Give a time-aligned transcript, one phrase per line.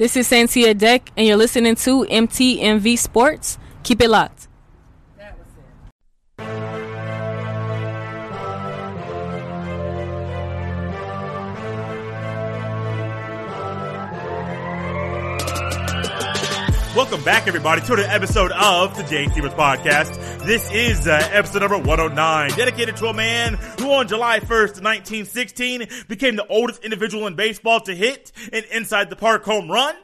[0.00, 3.58] This is Santia Deck, and you're listening to MTMV Sports.
[3.82, 4.49] Keep it locked.
[16.96, 20.44] Welcome back, everybody, to the episode of the James Stevens Podcast.
[20.44, 25.86] This is uh, episode number 109, dedicated to a man who on July 1st, 1916,
[26.08, 29.94] became the oldest individual in baseball to hit an inside the park home run.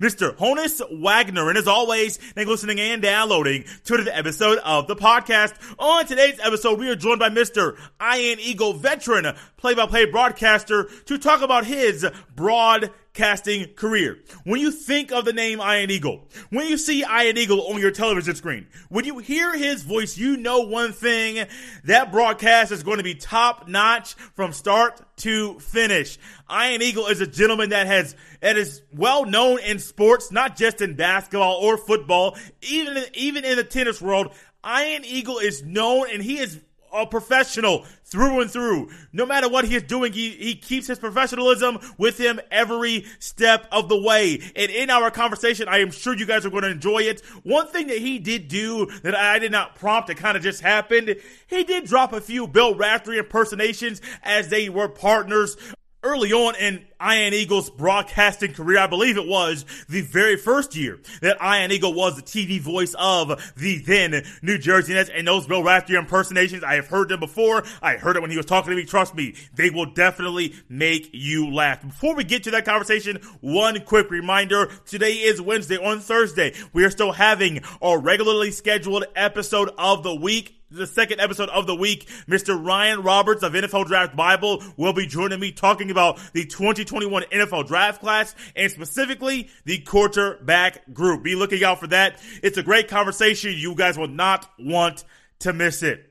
[0.00, 0.36] Mr.
[0.36, 1.48] Honus Wagner.
[1.48, 5.54] And as always, thank you listening and downloading to the episode of the podcast.
[5.80, 7.76] On today's episode, we are joined by Mr.
[8.00, 14.18] Ian Eagle veteran play-by-play broadcaster to talk about his broadcasting career.
[14.44, 17.90] When you think of the name Ian Eagle, when you see Ian Eagle on your
[17.90, 21.46] television screen, when you hear his voice, you know one thing,
[21.84, 26.18] that broadcast is going to be top notch from start to finish.
[26.52, 30.82] Ian Eagle is a gentleman that has, that is well known in sports, not just
[30.82, 34.34] in basketball or football, even, even in the tennis world.
[34.62, 36.60] Ian Eagle is known and he is
[36.92, 38.88] a professional through and through.
[39.12, 43.66] No matter what he is doing, he, he keeps his professionalism with him every step
[43.72, 44.40] of the way.
[44.54, 47.22] And in our conversation, I am sure you guys are going to enjoy it.
[47.42, 50.60] One thing that he did do that I did not prompt, it kind of just
[50.60, 51.16] happened.
[51.48, 55.56] He did drop a few Bill Raftery impersonations as they were partners
[56.04, 61.00] early on in Ian Eagle's broadcasting career, I believe it was the very first year
[61.22, 65.46] that Ian Eagle was the TV voice of the then New Jersey Nets and those
[65.46, 66.62] Bill Raftery impersonations.
[66.62, 67.64] I have heard them before.
[67.82, 68.84] I heard it when he was talking to me.
[68.84, 71.82] Trust me, they will definitely make you laugh.
[71.82, 74.70] Before we get to that conversation, one quick reminder.
[74.86, 75.78] Today is Wednesday.
[75.78, 81.20] On Thursday, we are still having our regularly scheduled episode of the week the second
[81.20, 82.08] episode of the week.
[82.28, 82.62] Mr.
[82.62, 87.66] Ryan Roberts of NFL Draft Bible will be joining me talking about the 2021 NFL
[87.66, 91.22] draft class and specifically the quarterback group.
[91.22, 92.20] Be looking out for that.
[92.42, 93.54] It's a great conversation.
[93.56, 95.04] You guys will not want
[95.40, 96.10] to miss it.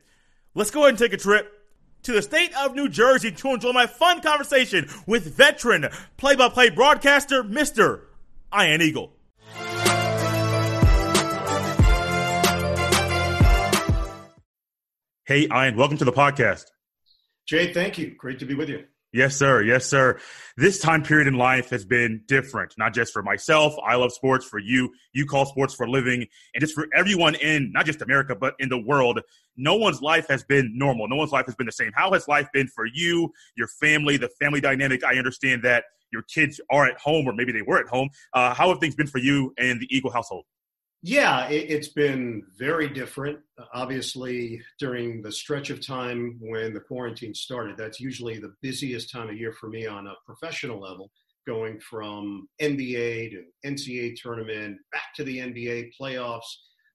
[0.56, 1.52] Let's go ahead and take a trip
[2.04, 5.88] to the state of New Jersey to enjoy my fun conversation with veteran
[6.18, 8.02] play-by-play broadcaster, Mr.
[8.58, 9.14] Ian Eagle.
[15.26, 16.66] Hey, Ian, welcome to the podcast.
[17.48, 18.14] Jay, thank you.
[18.18, 18.84] Great to be with you.
[19.14, 19.62] Yes, sir.
[19.62, 20.20] Yes, sir.
[20.58, 23.74] This time period in life has been different, not just for myself.
[23.88, 24.46] I love sports.
[24.46, 28.02] For you, you call sports for a living, and just for everyone in not just
[28.02, 29.22] America, but in the world.
[29.56, 31.08] No one's life has been normal.
[31.08, 31.94] No one's life has been the same.
[31.96, 35.06] How has life been for you, your family, the family dynamic?
[35.06, 38.10] I understand that your kids are at home, or maybe they were at home.
[38.34, 40.44] Uh, how have things been for you and the Eagle household?
[41.06, 43.38] Yeah, it, has been very different.
[43.60, 49.12] Uh, obviously, during the stretch of time when the quarantine started, that's usually the busiest
[49.12, 51.12] time of year for me on a professional level,
[51.46, 56.48] going from NBA to NCAA tournament, back to the NBA playoffs.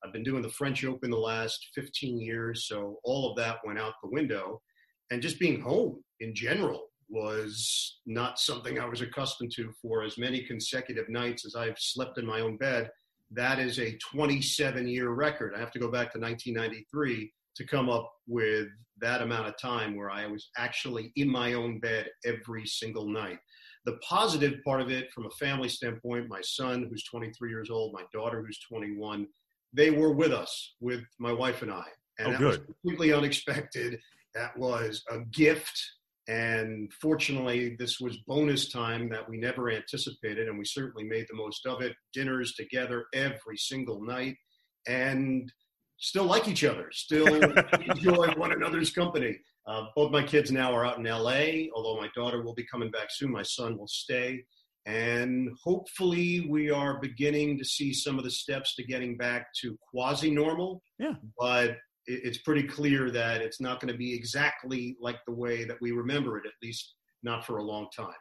[0.03, 3.79] I've been doing the French Open the last 15 years, so all of that went
[3.79, 4.63] out the window.
[5.11, 10.17] And just being home in general was not something I was accustomed to for as
[10.17, 12.89] many consecutive nights as I've slept in my own bed
[13.33, 15.55] that is a 27 year record.
[15.55, 18.69] I have to go back to 1993 to come up with
[19.01, 23.39] that amount of time where I was actually in my own bed every single night.
[23.85, 27.93] The positive part of it, from a family standpoint, my son, who's 23 years old,
[27.93, 29.27] my daughter, who's 21,
[29.73, 31.85] they were with us, with my wife and I.
[32.19, 32.47] And oh, that good.
[32.47, 33.99] was completely unexpected.
[34.35, 35.81] That was a gift
[36.29, 41.37] and fortunately, this was bonus time that we never anticipated, and we certainly made the
[41.37, 41.95] most of it.
[42.13, 44.37] Dinners together every single night,
[44.87, 45.51] and
[45.97, 47.35] still like each other, still
[47.91, 49.39] enjoy one another's company.
[49.67, 52.91] Uh, both my kids now are out in LA, although my daughter will be coming
[52.91, 53.33] back soon.
[53.33, 54.45] My son will stay.
[54.85, 59.77] And hopefully, we are beginning to see some of the steps to getting back to
[59.91, 60.83] quasi normal.
[60.99, 61.15] Yeah.
[61.39, 61.77] But
[62.09, 65.93] it's pretty clear that it's not going to be exactly like the way that we
[65.93, 68.15] remember it, at least not for a long time.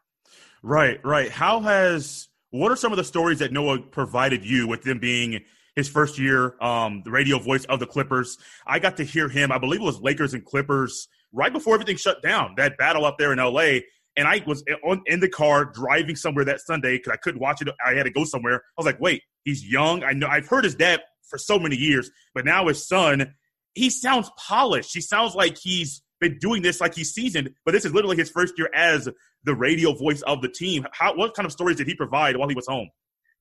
[0.62, 1.32] Right, right.
[1.32, 5.42] How has what are some of the stories that Noah provided you with them being
[5.76, 8.38] his first year, um, the radio voice of the Clippers?
[8.66, 9.52] I got to hear him.
[9.52, 12.56] I believe it was Lakers and Clippers right before everything shut down.
[12.58, 13.86] That battle up there in L.A.
[14.16, 17.62] And I was on, in the car driving somewhere that Sunday because I couldn't watch
[17.62, 17.68] it.
[17.86, 18.56] I had to go somewhere.
[18.56, 20.04] I was like, wait, he's young.
[20.04, 23.36] I know I've heard his dad for so many years, but now his son
[23.78, 24.94] he sounds polished.
[24.94, 28.30] He sounds like he's been doing this like he's seasoned, but this is literally his
[28.30, 29.08] first year as
[29.44, 30.86] the radio voice of the team.
[30.92, 32.90] How, what kind of stories did he provide while he was home?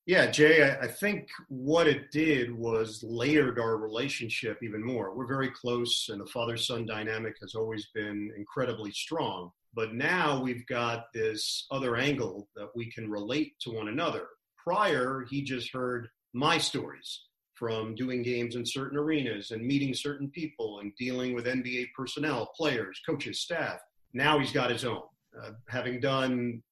[0.05, 5.17] Yeah, Jay, I think what it did was layered our relationship even more.
[5.17, 9.51] We're very close, and the father son dynamic has always been incredibly strong.
[9.75, 14.29] But now we've got this other angle that we can relate to one another.
[14.63, 17.26] prior, he just heard my stories
[17.57, 22.51] from doing games in certain arenas and meeting certain people and dealing with NBA personnel,
[22.57, 23.81] players, coaches, staff.
[24.13, 25.03] Now he's got his own.
[25.43, 26.63] Uh, having done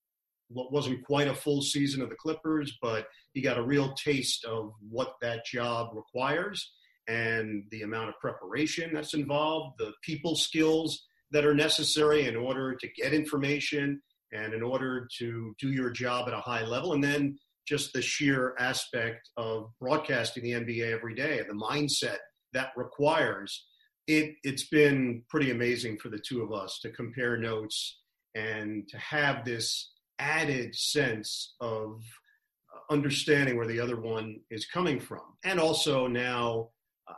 [0.48, 4.44] what wasn't quite a full season of the Clippers, but he got a real taste
[4.44, 6.72] of what that job requires
[7.08, 12.74] and the amount of preparation that's involved, the people skills that are necessary in order
[12.74, 14.00] to get information
[14.32, 16.92] and in order to do your job at a high level.
[16.92, 22.18] And then just the sheer aspect of broadcasting the NBA every day the mindset
[22.52, 23.66] that requires.
[24.06, 28.00] It, it's been pretty amazing for the two of us to compare notes
[28.34, 32.02] and to have this added sense of
[32.90, 35.22] understanding where the other one is coming from.
[35.44, 36.68] And also now,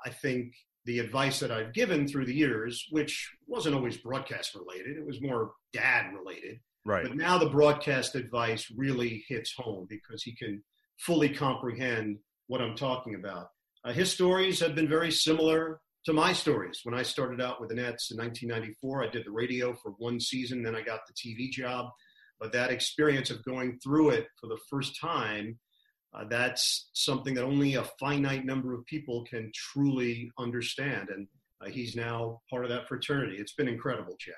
[0.04, 0.54] I think
[0.84, 5.20] the advice that I've given through the years, which wasn't always broadcast related, it was
[5.20, 7.02] more dad related, Right.
[7.02, 10.62] But now the broadcast advice really hits home because he can
[11.00, 13.48] fully comprehend what I'm talking about.
[13.84, 16.80] Uh, his stories have been very similar to my stories.
[16.84, 20.20] When I started out with the Nets in 1994, I did the radio for one
[20.20, 21.86] season, then I got the TV job.
[22.38, 25.58] But that experience of going through it for the first time,
[26.14, 31.08] uh, that's something that only a finite number of people can truly understand.
[31.08, 31.26] And
[31.60, 33.38] uh, he's now part of that fraternity.
[33.38, 34.32] It's been incredible, Jay.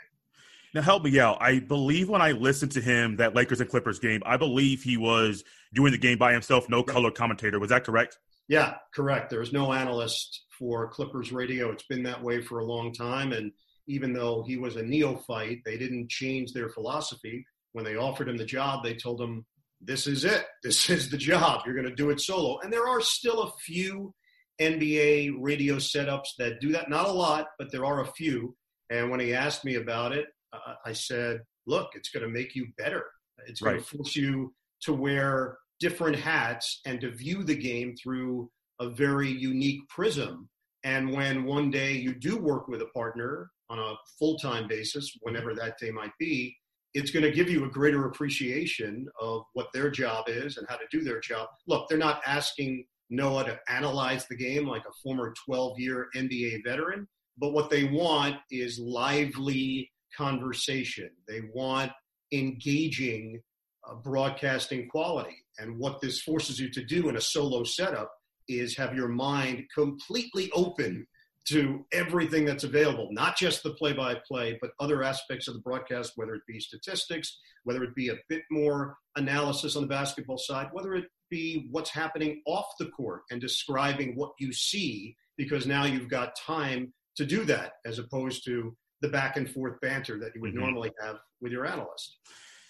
[0.75, 1.39] Now help me out.
[1.41, 4.97] I believe when I listened to him that Lakers and Clippers game, I believe he
[4.97, 5.45] was
[5.75, 7.59] doing the game by himself, no color commentator.
[7.59, 8.19] Was that correct?
[8.49, 9.31] Yeah, correct.
[9.31, 11.71] There was no analyst for Clippers radio.
[11.71, 13.33] It's been that way for a long time.
[13.33, 13.53] And
[13.87, 17.45] even though he was a neophyte, they didn't change their philosophy.
[17.73, 19.45] When they offered him the job, they told him,
[19.81, 20.47] This is it.
[20.63, 21.63] This is the job.
[21.65, 22.59] You're going to do it solo.
[22.61, 24.15] And there are still a few
[24.61, 26.91] NBA radio setups that do that.
[26.91, 28.57] Not a lot, but there are a few.
[28.91, 32.55] And when he asked me about it, uh, I said, look, it's going to make
[32.55, 33.05] you better.
[33.47, 33.85] It's going right.
[33.85, 34.53] to force you
[34.83, 38.51] to wear different hats and to view the game through
[38.81, 40.49] a very unique prism.
[40.85, 45.13] And when one day you do work with a partner on a full time basis,
[45.21, 46.57] whenever that day might be,
[46.95, 50.77] it's going to give you a greater appreciation of what their job is and how
[50.77, 51.49] to do their job.
[51.67, 56.65] Look, they're not asking Noah to analyze the game like a former 12 year NBA
[56.65, 57.07] veteran,
[57.37, 61.11] but what they want is lively conversation.
[61.27, 61.93] They want
[62.33, 63.41] engaging
[63.89, 65.37] uh, broadcasting quality.
[65.59, 68.13] And what this forces you to do in a solo setup
[68.49, 71.07] is have your mind completely open
[71.49, 75.61] to everything that's available, not just the play by play, but other aspects of the
[75.61, 80.37] broadcast, whether it be statistics, whether it be a bit more analysis on the basketball
[80.37, 85.67] side, whether it be what's happening off the court and describing what you see, because
[85.67, 90.19] now you've got time to do that as opposed to the back and forth banter
[90.19, 90.61] that you would mm-hmm.
[90.61, 92.19] normally have with your analyst.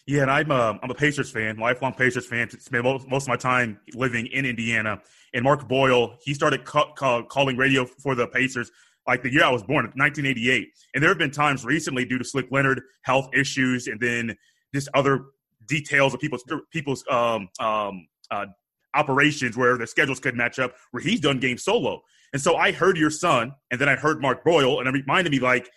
[0.07, 2.49] Yeah, and I'm a, uh, I'm a Pacers fan, lifelong Pacers fan.
[2.49, 5.03] Spent most, most of my time living in Indiana.
[5.35, 8.71] And Mark Boyle, he started ca- ca- calling radio for the Pacers
[9.09, 10.69] like the year I was born, 1988.
[10.95, 14.37] And there have been times recently due to Slick Leonard health issues, and then
[14.75, 15.27] just other
[15.67, 18.47] details of people's people's um, um, uh,
[18.95, 22.03] operations where the schedules could match up, where he's done games solo.
[22.35, 25.33] And so I heard your son, and then I heard Mark Boyle, and it reminded
[25.33, 25.71] me like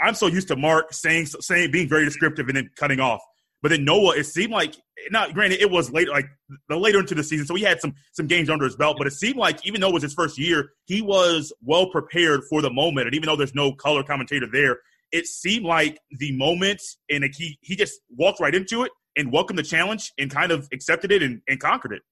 [0.00, 3.20] I'm so used to Mark saying saying being very descriptive and then cutting off.
[3.62, 4.76] But then Noah, it seemed like
[5.10, 6.26] not granted it was later like
[6.68, 8.96] the later into the season, so he had some some games under his belt.
[8.98, 12.42] But it seemed like even though it was his first year, he was well prepared
[12.44, 13.06] for the moment.
[13.06, 14.80] And even though there's no color commentator there,
[15.12, 19.32] it seemed like the moment and like he he just walked right into it and
[19.32, 22.02] welcomed the challenge and kind of accepted it and, and conquered it.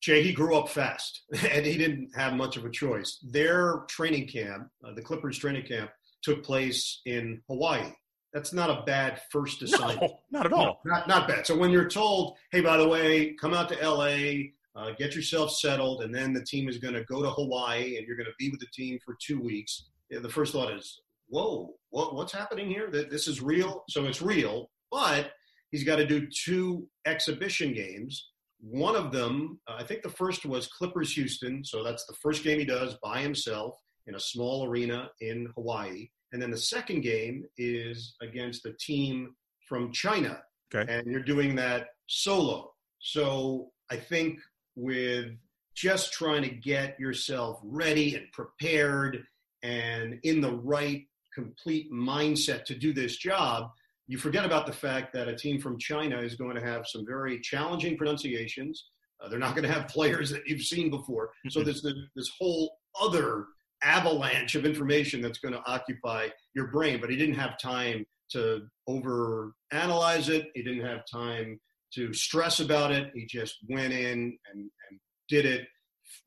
[0.00, 3.18] Jay, he grew up fast and he didn't have much of a choice.
[3.30, 5.90] Their training camp, uh, the Clippers training camp,
[6.24, 7.90] took place in Hawaii.
[8.32, 10.00] That's not a bad first assignment.
[10.00, 10.80] No, not at all.
[10.84, 11.46] No, not, not bad.
[11.46, 15.52] So when you're told, hey, by the way, come out to LA, uh, get yourself
[15.52, 18.34] settled, and then the team is going to go to Hawaii and you're going to
[18.38, 22.68] be with the team for two weeks, the first thought is, whoa, what, what's happening
[22.68, 22.90] here?
[22.90, 23.84] That This is real.
[23.88, 25.30] So it's real, but
[25.70, 28.30] he's got to do two exhibition games.
[28.60, 31.64] One of them, uh, I think the first was Clippers Houston.
[31.64, 33.74] So that's the first game he does by himself
[34.06, 36.08] in a small arena in Hawaii.
[36.32, 39.34] And then the second game is against a team
[39.68, 40.42] from China.
[40.74, 40.92] Okay.
[40.92, 42.72] And you're doing that solo.
[43.00, 44.40] So I think
[44.76, 45.36] with
[45.74, 49.24] just trying to get yourself ready and prepared
[49.62, 53.70] and in the right complete mindset to do this job,
[54.06, 57.06] you forget about the fact that a team from China is going to have some
[57.06, 58.86] very challenging pronunciations.
[59.20, 61.30] Uh, they're not going to have players that you've seen before.
[61.48, 63.46] So there's this whole other
[63.84, 67.00] avalanche of information that's going to occupy your brain.
[67.00, 70.48] But he didn't have time to over analyze it.
[70.54, 71.60] He didn't have time
[71.94, 73.12] to stress about it.
[73.14, 75.66] He just went in and, and did it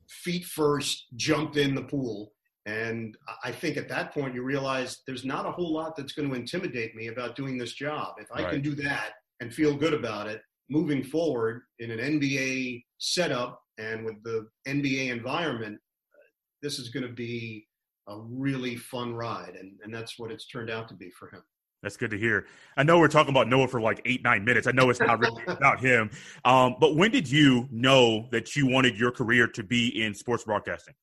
[0.10, 2.32] feet first, jumped in the pool.
[2.66, 6.30] And I think at that point you realize there's not a whole lot that's going
[6.30, 8.16] to intimidate me about doing this job.
[8.20, 8.52] If I right.
[8.52, 14.04] can do that and feel good about it, moving forward in an NBA setup and
[14.04, 15.80] with the NBA environment,
[16.62, 17.68] this is going to be
[18.08, 19.56] a really fun ride.
[19.60, 21.42] And, and that's what it's turned out to be for him.
[21.84, 22.48] That's good to hear.
[22.76, 24.66] I know we're talking about Noah for like eight, nine minutes.
[24.66, 26.10] I know it's not really about him.
[26.44, 30.44] Um, but when did you know that you wanted your career to be in sports
[30.44, 30.96] broadcasting?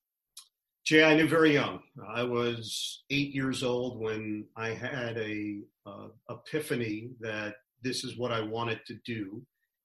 [0.85, 1.81] Jay, I knew very young.
[2.15, 8.33] I was eight years old when I had a uh, epiphany that this is what
[8.33, 9.43] I wanted to do,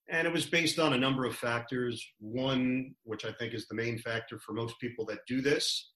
[0.09, 2.05] and it was based on a number of factors.
[2.19, 5.91] One, which I think is the main factor for most people that do this,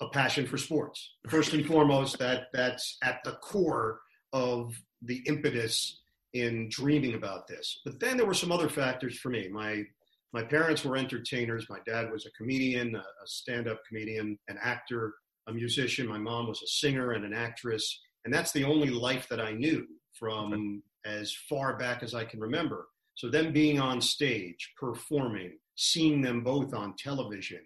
[0.00, 1.14] a passion for sports.
[1.28, 4.00] First and foremost, that that's at the core
[4.32, 6.00] of the impetus
[6.34, 7.80] in dreaming about this.
[7.84, 9.48] But then there were some other factors for me.
[9.48, 9.84] My
[10.32, 11.66] my parents were entertainers.
[11.70, 15.14] My dad was a comedian, a, a stand-up comedian, an actor,
[15.46, 16.06] a musician.
[16.06, 19.52] My mom was a singer and an actress, and that's the only life that I
[19.52, 22.88] knew from as far back as I can remember.
[23.14, 27.60] So them being on stage, performing, seeing them both on television,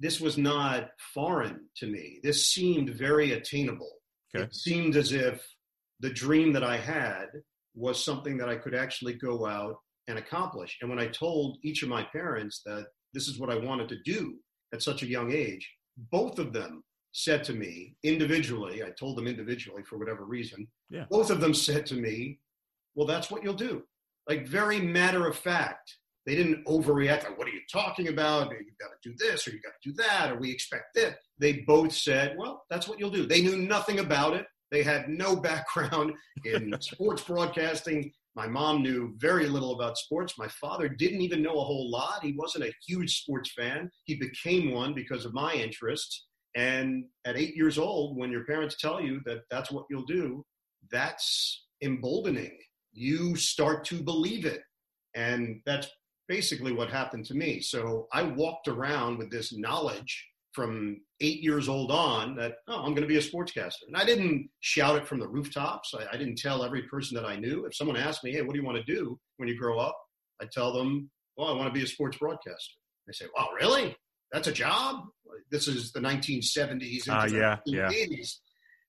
[0.00, 2.20] this was not foreign to me.
[2.22, 3.92] This seemed very attainable.
[4.34, 4.44] Okay.
[4.44, 5.46] It seemed as if
[6.00, 7.26] the dream that I had
[7.74, 9.76] was something that I could actually go out
[10.08, 10.78] and accomplish.
[10.80, 14.02] And when I told each of my parents that this is what I wanted to
[14.04, 14.34] do
[14.72, 15.70] at such a young age,
[16.10, 21.06] both of them said to me individually, I told them individually for whatever reason, yeah.
[21.10, 22.38] both of them said to me,
[22.96, 23.84] Well, that's what you'll do.
[24.28, 25.98] Like, very matter of fact.
[26.26, 27.22] They didn't overreact.
[27.22, 28.50] Like, what are you talking about?
[28.50, 31.14] You've got to do this or you've got to do that or we expect this.
[31.38, 33.26] They both said, Well, that's what you'll do.
[33.26, 34.44] They knew nothing about it.
[34.72, 38.10] They had no background in sports broadcasting.
[38.34, 40.34] My mom knew very little about sports.
[40.36, 42.22] My father didn't even know a whole lot.
[42.22, 43.88] He wasn't a huge sports fan.
[44.04, 46.26] He became one because of my interests.
[46.56, 50.44] And at eight years old, when your parents tell you that that's what you'll do,
[50.90, 52.58] that's emboldening.
[52.96, 54.62] You start to believe it.
[55.14, 55.88] And that's
[56.28, 57.60] basically what happened to me.
[57.60, 62.94] So I walked around with this knowledge from eight years old on that, oh, I'm
[62.94, 63.86] going to be a sportscaster.
[63.86, 65.92] And I didn't shout it from the rooftops.
[65.94, 67.66] I, I, didn't tell every person that I knew.
[67.66, 69.96] If someone asked me, hey, what do you want to do when you grow up?
[70.40, 72.74] I tell them, well, I want to be a sports broadcaster.
[73.06, 73.94] They say, wow, really?
[74.32, 75.04] That's a job?
[75.50, 78.08] This is the 1970s uh, yeah, the 80s.
[78.08, 78.24] Yeah.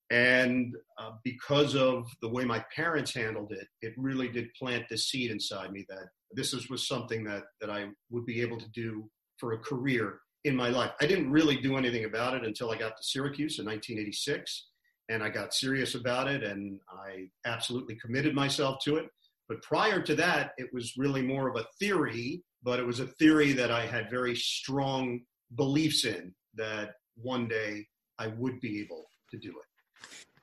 [0.09, 4.97] And uh, because of the way my parents handled it, it really did plant the
[4.97, 8.69] seed inside me that this was, was something that, that I would be able to
[8.69, 10.91] do for a career in my life.
[11.01, 14.67] I didn't really do anything about it until I got to Syracuse in 1986,
[15.09, 19.07] and I got serious about it, and I absolutely committed myself to it.
[19.49, 23.07] But prior to that, it was really more of a theory, but it was a
[23.07, 25.21] theory that I had very strong
[25.55, 27.85] beliefs in that one day
[28.19, 29.66] I would be able to do it.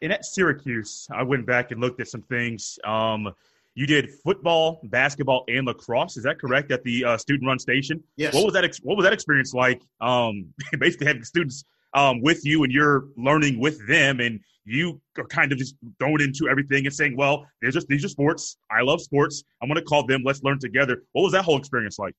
[0.02, 2.78] And at Syracuse, I went back and looked at some things.
[2.84, 3.32] Um,
[3.74, 6.16] you did football, basketball, and lacrosse.
[6.16, 6.70] Is that correct?
[6.70, 8.02] At the uh, student-run station.
[8.16, 8.34] Yes.
[8.34, 8.64] What was that?
[8.64, 9.82] Ex- what was that experience like?
[10.00, 15.24] Um, basically, having students um, with you, and you're learning with them, and you are
[15.24, 18.56] kind of just throwing into everything and saying, "Well, there's just these are sports.
[18.70, 19.42] I love sports.
[19.60, 20.22] I'm going to call them.
[20.24, 22.14] Let's learn together." What was that whole experience like?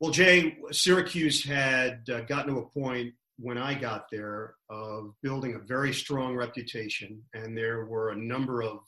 [0.00, 5.54] Well, Jay, Syracuse had uh, gotten to a point when I got there of building
[5.54, 8.80] a very strong reputation, and there were a number of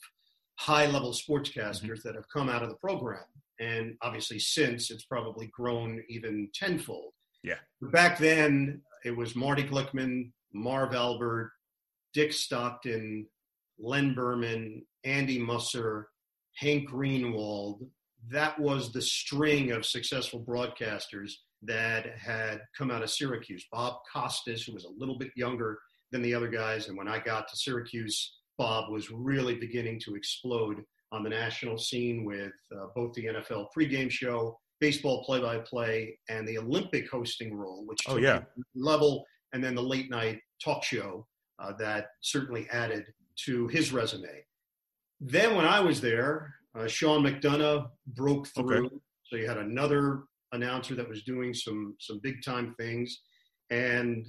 [0.59, 2.07] high level sportscasters mm-hmm.
[2.07, 3.23] that have come out of the program.
[3.59, 7.13] And obviously, since it's probably grown even tenfold.
[7.43, 7.59] Yeah.
[7.79, 11.51] But back then, it was Marty Glickman, Marv Albert,
[12.13, 13.25] Dick Stockton,
[13.79, 16.09] Len Berman, Andy Musser,
[16.57, 17.87] Hank Greenwald.
[18.29, 21.31] That was the string of successful broadcasters
[21.63, 23.65] that had come out of Syracuse.
[23.71, 25.79] Bob Costas, who was a little bit younger
[26.11, 26.87] than the other guys.
[26.87, 31.77] And when I got to Syracuse, Bob was really beginning to explode on the national
[31.77, 37.85] scene with uh, both the NFL pregame show, baseball play-by-play, and the Olympic hosting role,
[37.85, 38.41] which oh yeah
[38.75, 41.27] level, and then the late night talk show
[41.59, 43.05] uh, that certainly added
[43.45, 44.45] to his resume.
[45.19, 48.95] Then when I was there, uh, Sean McDonough broke through, okay.
[49.23, 50.23] so you had another
[50.53, 53.21] announcer that was doing some some big time things,
[53.69, 54.25] and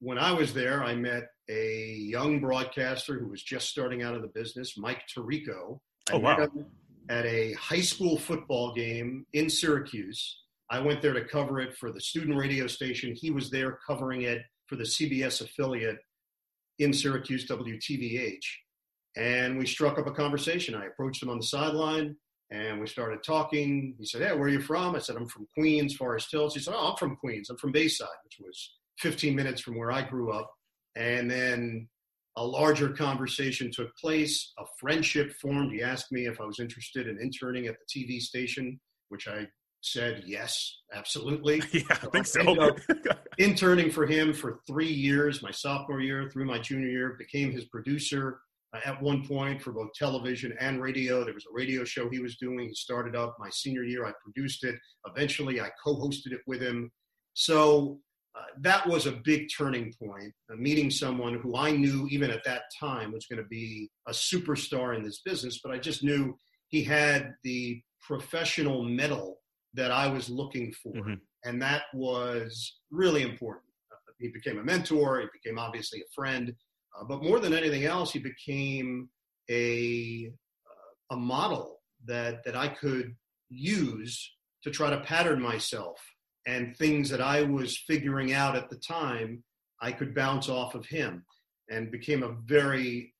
[0.00, 4.22] when I was there, I met a young broadcaster who was just starting out of
[4.22, 5.80] the business, Mike Tirico.
[6.10, 6.48] Oh, I oh, wow.
[7.10, 10.42] at a high school football game in Syracuse.
[10.70, 13.14] I went there to cover it for the student radio station.
[13.14, 15.98] He was there covering it for the CBS affiliate
[16.78, 18.44] in Syracuse, WTVH.
[19.16, 20.74] And we struck up a conversation.
[20.74, 22.16] I approached him on the sideline.
[22.50, 23.94] And we started talking.
[23.98, 24.96] He said, Hey, where are you from?
[24.96, 26.54] I said, I'm from Queens, Forest Hills.
[26.54, 27.50] He said, Oh, I'm from Queens.
[27.50, 30.50] I'm from Bayside, which was 15 minutes from where I grew up.
[30.96, 31.88] And then
[32.36, 34.52] a larger conversation took place.
[34.58, 35.72] A friendship formed.
[35.72, 39.46] He asked me if I was interested in interning at the TV station, which I
[39.80, 41.62] said yes, absolutely.
[41.72, 42.76] Yeah, I think so.
[43.38, 47.66] interning for him for three years, my sophomore year through my junior year, became his
[47.66, 48.40] producer
[48.84, 51.24] at one point for both television and radio.
[51.24, 52.68] There was a radio show he was doing.
[52.68, 54.06] He started up my senior year.
[54.06, 54.76] I produced it.
[55.06, 56.90] Eventually, I co-hosted it with him.
[57.34, 58.00] So
[58.36, 60.32] uh, that was a big turning point.
[60.52, 64.12] Uh, meeting someone who I knew even at that time was going to be a
[64.12, 69.38] superstar in this business, but I just knew he had the professional mettle
[69.74, 70.92] that I was looking for.
[70.92, 71.14] Mm-hmm.
[71.44, 73.64] And that was really important.
[73.90, 76.54] Uh, he became a mentor, he became obviously a friend,
[76.96, 79.08] uh, but more than anything else, he became
[79.50, 80.30] a,
[80.66, 83.14] uh, a model that, that I could
[83.48, 86.00] use to try to pattern myself
[86.46, 89.44] and things that I was figuring out at the time,
[89.80, 91.24] I could bounce off of him
[91.70, 93.14] and became a very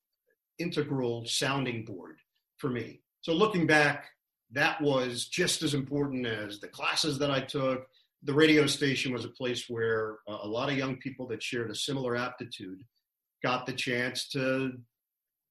[0.58, 2.16] integral sounding board
[2.56, 3.00] for me.
[3.20, 4.06] So looking back,
[4.52, 7.86] that was just as important as the classes that I took.
[8.22, 11.74] The radio station was a place where a lot of young people that shared a
[11.74, 12.82] similar aptitude
[13.42, 14.72] got the chance to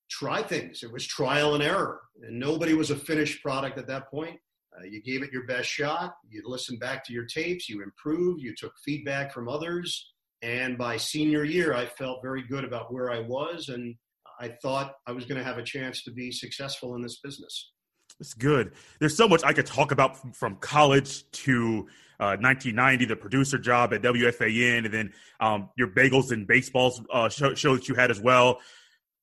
[0.10, 0.84] try things.
[0.84, 4.38] It was trial and error, and nobody was a finished product at that point.
[4.78, 6.16] Uh, you gave it your best shot.
[6.30, 7.68] You listened back to your tapes.
[7.68, 8.42] You improved.
[8.42, 10.14] You took feedback from others.
[10.44, 13.96] And by senior year, I felt very good about where I was, and
[14.40, 17.72] I thought I was going to have a chance to be successful in this business.
[18.20, 18.74] It's good.
[19.00, 21.88] There's so much I could talk about from college to
[22.20, 27.30] uh, 1990, the producer job at WFAN, and then um, your bagels and baseballs uh,
[27.30, 28.60] show, show, that you had as well.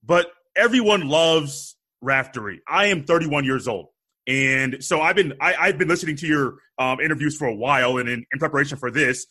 [0.05, 2.61] But everyone loves Raftery.
[2.69, 3.89] I am 31 years old,
[4.27, 7.99] and so I've been I, have been listening to your um, interviews for a while,
[7.99, 9.27] and in, in preparation for this,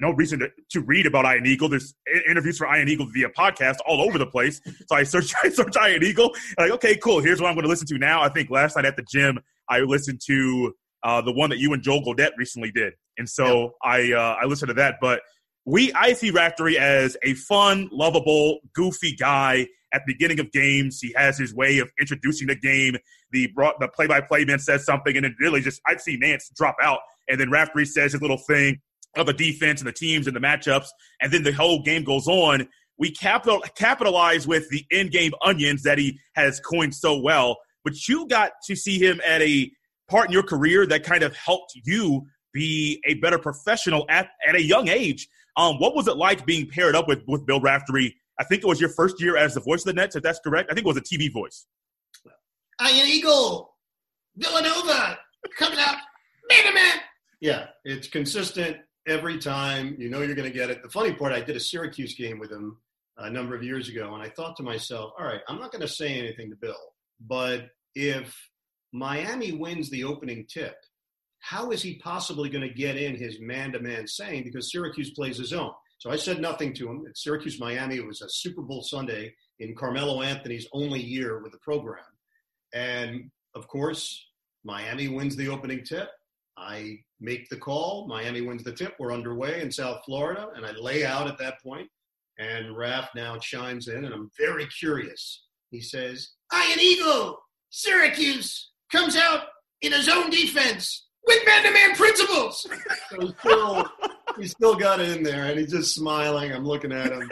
[0.00, 1.68] no reason to, to read about Ian Eagle.
[1.68, 1.94] There's
[2.28, 4.60] interviews for Ian Eagle via podcast all over the place.
[4.86, 6.34] So I search, I search Ian Eagle.
[6.58, 7.20] Like, okay, cool.
[7.20, 8.22] Here's what I'm going to listen to now.
[8.22, 10.74] I think last night at the gym, I listened to
[11.04, 13.70] uh, the one that you and Joel Godet recently did, and so yep.
[13.82, 14.96] I uh, I listened to that.
[15.00, 15.20] But
[15.64, 19.68] we I see Raftery as a fun, lovable, goofy guy.
[19.92, 22.96] At the beginning of games, he has his way of introducing the game.
[23.30, 26.52] The the play by play man says something, and then really just I've seen Nantz
[26.56, 28.80] drop out, and then Raftery says his little thing
[29.16, 30.88] of the defense and the teams and the matchups,
[31.20, 32.66] and then the whole game goes on.
[32.98, 37.58] We capital capitalize with the in-game onions that he has coined so well.
[37.84, 39.70] But you got to see him at a
[40.08, 44.54] part in your career that kind of helped you be a better professional at, at
[44.54, 45.28] a young age.
[45.56, 48.14] Um, what was it like being paired up with, with Bill Raftery?
[48.38, 50.40] I think it was your first year as the voice of the Nets, if that's
[50.40, 50.70] correct.
[50.70, 51.66] I think it was a TV voice.
[52.82, 53.74] Ian Eagle,
[54.36, 55.18] Villanova,
[55.56, 55.96] coming out,
[56.48, 56.96] man, man.
[57.40, 59.94] Yeah, it's consistent every time.
[59.98, 60.82] You know you're going to get it.
[60.82, 62.78] The funny part, I did a Syracuse game with him
[63.16, 65.82] a number of years ago, and I thought to myself, all right, I'm not going
[65.82, 68.36] to say anything to Bill, but if
[68.94, 70.76] Miami wins the opening tip,
[71.40, 75.10] how is he possibly going to get in his man to man saying because Syracuse
[75.10, 75.72] plays his own?
[75.98, 77.04] So I said nothing to him.
[77.08, 81.50] At Syracuse Miami, it was a Super Bowl Sunday in Carmelo Anthony's only year with
[81.50, 82.04] the program.
[82.72, 84.24] And of course,
[84.62, 86.08] Miami wins the opening tip.
[86.56, 88.06] I make the call.
[88.06, 88.94] Miami wins the tip.
[89.00, 91.88] We're underway in South Florida, and I lay out at that point.
[92.38, 95.46] And Raf now chimes in, and I'm very curious.
[95.70, 99.40] He says, Ian Eagle, Syracuse comes out
[99.82, 102.66] in a zone defense with man-to-man principles.
[103.10, 103.90] so he's still,
[104.44, 106.52] still got it in there, and he's just smiling.
[106.52, 107.28] I'm looking at him.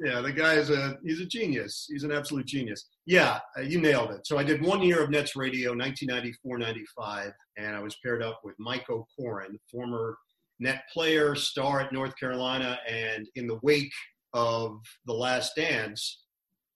[0.00, 1.88] yeah, the guy is a he's a genius.
[1.90, 2.86] He's an absolute genius.
[3.06, 4.24] Yeah, uh, you nailed it.
[4.24, 8.54] So I did one year of Nets Radio, 1994-95, and I was paired up with
[8.58, 10.16] Mike O'Koren, former
[10.60, 13.92] net player, star at North Carolina, and in the wake
[14.32, 16.22] of The Last Dance,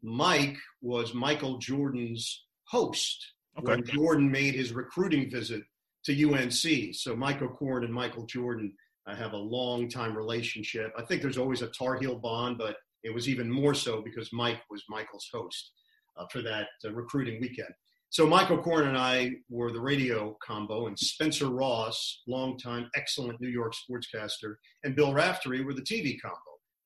[0.02, 3.24] Mike was Michael Jordan's host
[3.58, 3.66] okay.
[3.66, 5.62] when Jordan made his recruiting visit
[6.04, 6.94] to UNC.
[6.94, 8.72] So Mike O'Koren and Michael Jordan
[9.06, 10.92] uh, have a long time relationship.
[10.96, 14.32] I think there's always a Tar Heel bond, but it was even more so because
[14.32, 15.72] Mike was Michael's host
[16.16, 17.68] uh, for that uh, recruiting weekend.
[18.08, 23.48] So Mike O'Koren and I were the radio combo, and Spencer Ross, longtime excellent New
[23.48, 26.38] York sportscaster, and Bill Raftery were the TV combo.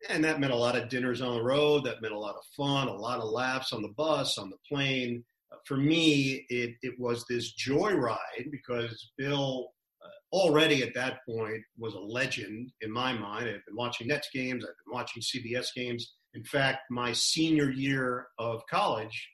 [0.09, 1.85] And that meant a lot of dinners on the road.
[1.85, 4.57] That meant a lot of fun, a lot of laughs on the bus, on the
[4.67, 5.23] plane.
[5.65, 9.71] For me, it, it was this joyride because Bill
[10.05, 13.49] uh, already at that point was a legend in my mind.
[13.49, 16.15] I've been watching Nets games, I've been watching CBS games.
[16.35, 19.29] In fact, my senior year of college,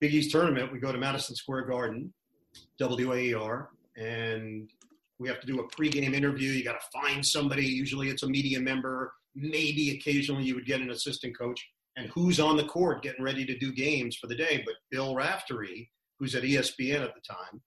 [0.00, 2.12] Big East tournament, we go to Madison Square Garden,
[2.80, 4.70] WAER, and
[5.18, 6.52] we have to do a pregame interview.
[6.52, 7.66] You got to find somebody.
[7.66, 9.12] Usually it's a media member.
[9.34, 11.68] Maybe occasionally you would get an assistant coach.
[11.98, 14.62] And who's on the court getting ready to do games for the day?
[14.64, 17.60] But Bill Raftery, who's at ESPN at the time.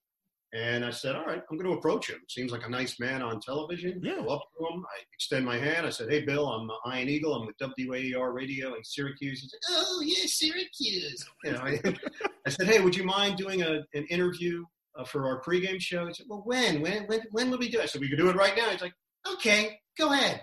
[0.53, 2.19] And I said, all right, I'm going to approach him.
[2.29, 3.99] Seems like a nice man on television.
[4.03, 4.15] Yeah.
[4.15, 4.85] Go up to him.
[4.85, 5.85] I extend my hand.
[5.85, 7.33] I said, hey, Bill, I'm Ian Eagle.
[7.33, 9.41] I'm with WAER Radio in Syracuse.
[9.41, 11.25] He said, oh, yeah, Syracuse.
[11.43, 11.81] You know, I,
[12.45, 14.63] I said, hey, would you mind doing a, an interview
[14.97, 16.07] uh, for our pregame show?
[16.07, 16.81] He said, well, when?
[16.81, 17.83] When, when, when will we do it?
[17.83, 18.69] I said, we could do it right now.
[18.69, 18.95] He's like,
[19.33, 20.41] okay, go ahead.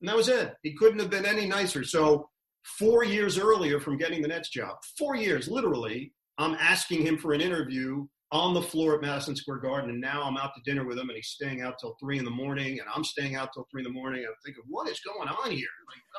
[0.00, 0.54] And that was it.
[0.62, 1.84] He couldn't have been any nicer.
[1.84, 2.30] So
[2.78, 7.32] four years earlier from getting the Nets job, four years, literally, I'm asking him for
[7.32, 10.86] an interview on the floor at Madison Square Garden, and now I'm out to dinner
[10.86, 13.50] with him, and he's staying out till three in the morning, and I'm staying out
[13.52, 14.24] till three in the morning.
[14.26, 15.68] I'm thinking, what is going on here?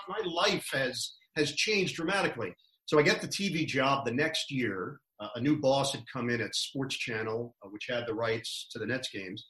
[0.07, 2.53] Like, my life has has changed dramatically.
[2.85, 4.99] So I get the TV job the next year.
[5.19, 8.67] Uh, a new boss had come in at Sports Channel, uh, which had the rights
[8.71, 9.47] to the Nets games,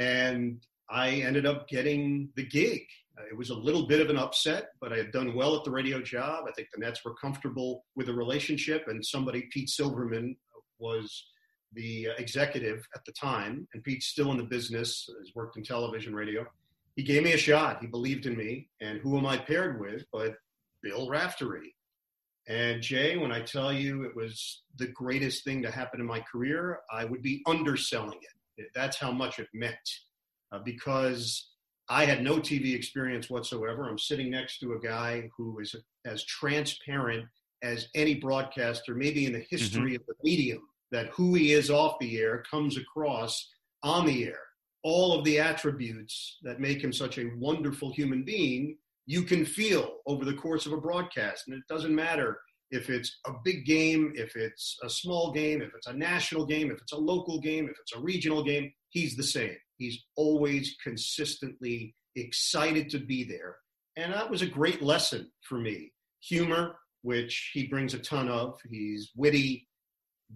[0.00, 2.82] and I ended up getting the gig.
[3.30, 5.70] It was a little bit of an upset, but I had done well at the
[5.70, 6.44] radio job.
[6.48, 10.36] I think the Nets were comfortable with the relationship, and somebody, Pete Silverman,
[10.78, 11.26] was
[11.72, 16.14] the executive at the time, and Pete's still in the business, has worked in television,
[16.14, 16.46] radio.
[16.96, 17.80] He gave me a shot.
[17.80, 18.68] He believed in me.
[18.80, 20.34] And who am I paired with but
[20.82, 21.74] Bill Raftery?
[22.48, 26.20] And Jay, when I tell you it was the greatest thing to happen in my
[26.20, 28.18] career, I would be underselling
[28.56, 28.66] it.
[28.74, 29.76] That's how much it meant.
[30.52, 31.49] Uh, because
[31.90, 33.88] I had no TV experience whatsoever.
[33.88, 35.74] I'm sitting next to a guy who is
[36.06, 37.26] as transparent
[37.62, 39.96] as any broadcaster, maybe in the history mm-hmm.
[39.96, 43.50] of the medium that who he is off the air comes across
[43.82, 44.38] on the air.
[44.84, 49.96] All of the attributes that make him such a wonderful human being, you can feel
[50.06, 51.48] over the course of a broadcast.
[51.48, 52.38] And it doesn't matter
[52.70, 56.70] if it's a big game, if it's a small game, if it's a national game,
[56.70, 59.56] if it's a local game, if it's a regional game, he's the same.
[59.80, 63.56] He's always consistently excited to be there.
[63.96, 65.92] And that was a great lesson for me.
[66.20, 68.60] Humor, which he brings a ton of.
[68.70, 69.66] He's witty,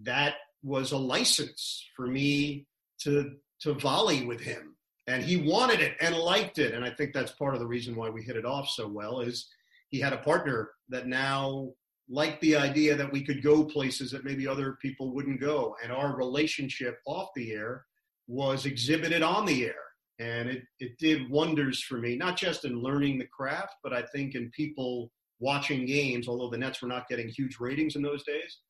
[0.02, 2.66] that was a license for me
[3.00, 4.74] to to volley with him
[5.06, 7.94] and he wanted it and liked it and i think that's part of the reason
[7.94, 9.48] why we hit it off so well is
[9.90, 11.70] he had a partner that now
[12.08, 15.92] liked the idea that we could go places that maybe other people wouldn't go and
[15.92, 17.84] our relationship off the air
[18.26, 19.74] was exhibited on the air
[20.18, 24.02] and it, it did wonders for me not just in learning the craft but i
[24.14, 25.10] think in people
[25.40, 28.60] watching games although the nets were not getting huge ratings in those days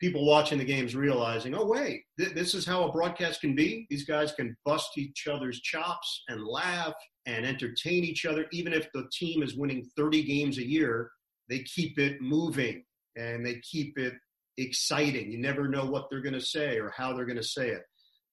[0.00, 3.86] people watching the games realizing, oh, wait, th- this is how a broadcast can be.
[3.88, 6.92] These guys can bust each other's chops and laugh
[7.26, 8.46] and entertain each other.
[8.52, 11.10] Even if the team is winning 30 games a year,
[11.48, 12.84] they keep it moving
[13.16, 14.14] and they keep it
[14.58, 15.30] exciting.
[15.30, 17.82] You never know what they're going to say or how they're going to say it.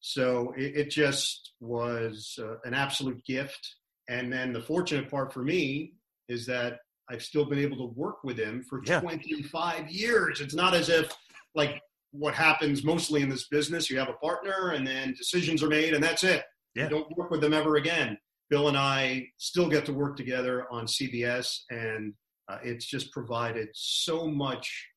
[0.02, 3.76] So it, it just was uh, an absolute gift.
[4.10, 5.94] And then the fortunate part for me
[6.28, 9.00] is that I've still been able to work with him for yeah.
[9.00, 10.42] 25 years.
[10.42, 11.12] It's not as if
[11.56, 13.90] like what happens mostly in this business.
[13.90, 16.44] You have a partner, and then decisions are made, and that's it.
[16.76, 16.84] Yeah.
[16.84, 18.18] You don't work with them ever again.
[18.50, 22.14] Bill and I still get to work together on CBS, and
[22.50, 24.88] uh, it's just provided so much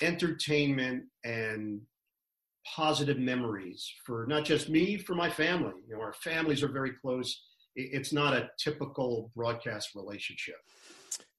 [0.00, 1.80] entertainment and
[2.64, 5.72] positive memories for not just me, for my family.
[5.88, 7.44] You know, our families are very close.
[7.74, 10.56] It's not a typical broadcast relationship.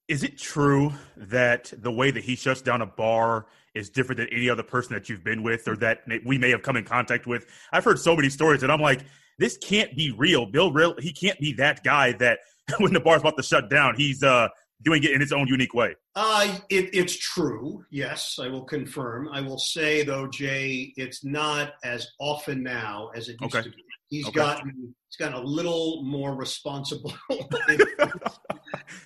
[0.08, 4.28] Is it true that the way that he shuts down a bar is different than
[4.30, 7.26] any other person that you've been with or that we may have come in contact
[7.26, 7.46] with?
[7.72, 9.06] I've heard so many stories and I'm like,
[9.40, 10.46] this can't be real.
[10.46, 12.40] Bill real he can't be that guy that
[12.80, 14.50] when the bar's about to shut down, he's uh
[14.84, 15.96] doing it in its own unique way.
[16.16, 17.84] Uh, it, it's true.
[17.92, 19.30] Yes, I will confirm.
[19.30, 23.64] I will say though, Jay, it's not as often now as it used okay.
[23.64, 23.84] to be.
[24.10, 24.36] He's okay.
[24.36, 27.14] gotten he's gotten a little more responsible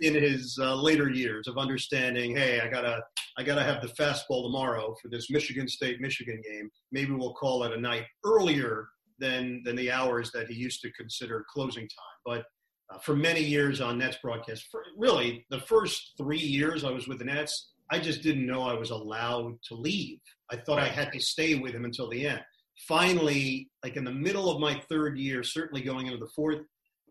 [0.02, 2.36] in his uh, later years of understanding.
[2.36, 3.02] Hey, I gotta
[3.38, 6.70] I gotta have the fastball tomorrow for this Michigan State Michigan game.
[6.92, 10.92] Maybe we'll call it a night earlier than than the hours that he used to
[10.92, 12.18] consider closing time.
[12.26, 12.46] But
[12.94, 17.08] uh, for many years on Nets broadcast, for really the first three years I was
[17.08, 20.20] with the Nets, I just didn't know I was allowed to leave.
[20.52, 22.42] I thought I had to stay with him until the end
[22.78, 26.60] finally, like in the middle of my third year, certainly going into the fourth,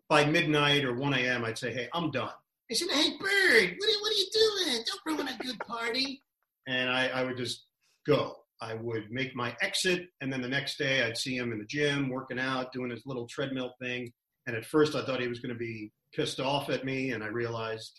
[0.08, 2.30] by midnight or 1 a.m., I'd say, hey, I'm done.
[2.68, 4.84] He said, hey, Bird, what are, what are you doing?
[4.86, 6.22] Don't ruin a good party.
[6.68, 7.66] And I, I would just
[8.06, 8.36] go.
[8.60, 11.66] I would make my exit, and then the next day I'd see him in the
[11.66, 14.10] gym working out, doing his little treadmill thing.
[14.46, 17.22] And at first I thought he was going to be pissed off at me, and
[17.22, 17.98] I realized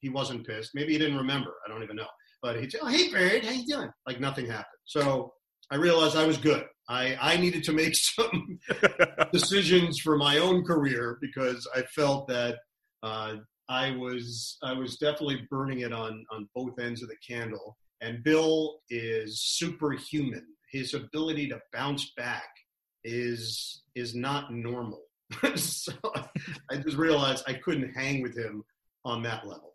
[0.00, 0.74] he wasn't pissed.
[0.74, 1.54] Maybe he didn't remember.
[1.64, 2.06] I don't even know.
[2.40, 4.66] But he'd say, "Oh, hey, Bird, how you doing?" Like nothing happened.
[4.84, 5.32] So
[5.70, 6.64] I realized I was good.
[6.88, 8.58] I, I needed to make some
[9.32, 12.58] decisions for my own career because I felt that
[13.02, 13.36] uh,
[13.68, 17.76] I was I was definitely burning it on on both ends of the candle.
[18.00, 20.46] And Bill is superhuman.
[20.70, 22.48] His ability to bounce back
[23.04, 25.02] is is not normal.
[25.56, 25.92] so
[26.70, 28.64] I just realized I couldn't hang with him
[29.04, 29.74] on that level.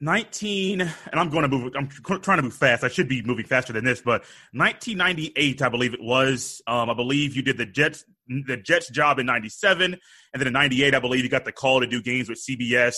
[0.00, 1.88] 19 and i'm going to move i'm
[2.20, 4.20] trying to move fast i should be moving faster than this but
[4.52, 9.18] 1998 i believe it was um, i believe you did the jets the jets job
[9.18, 10.00] in 97 and
[10.34, 12.94] then in 98 i believe you got the call to do games with cbs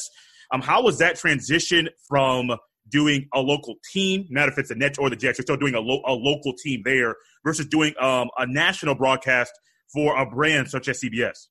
[0.52, 2.50] um, how was that transition from
[2.88, 5.74] doing a local team not if it's the nets or the jets you're still doing
[5.74, 9.52] a, lo- a local team there versus doing um, a national broadcast
[9.92, 11.48] for a brand such as cbs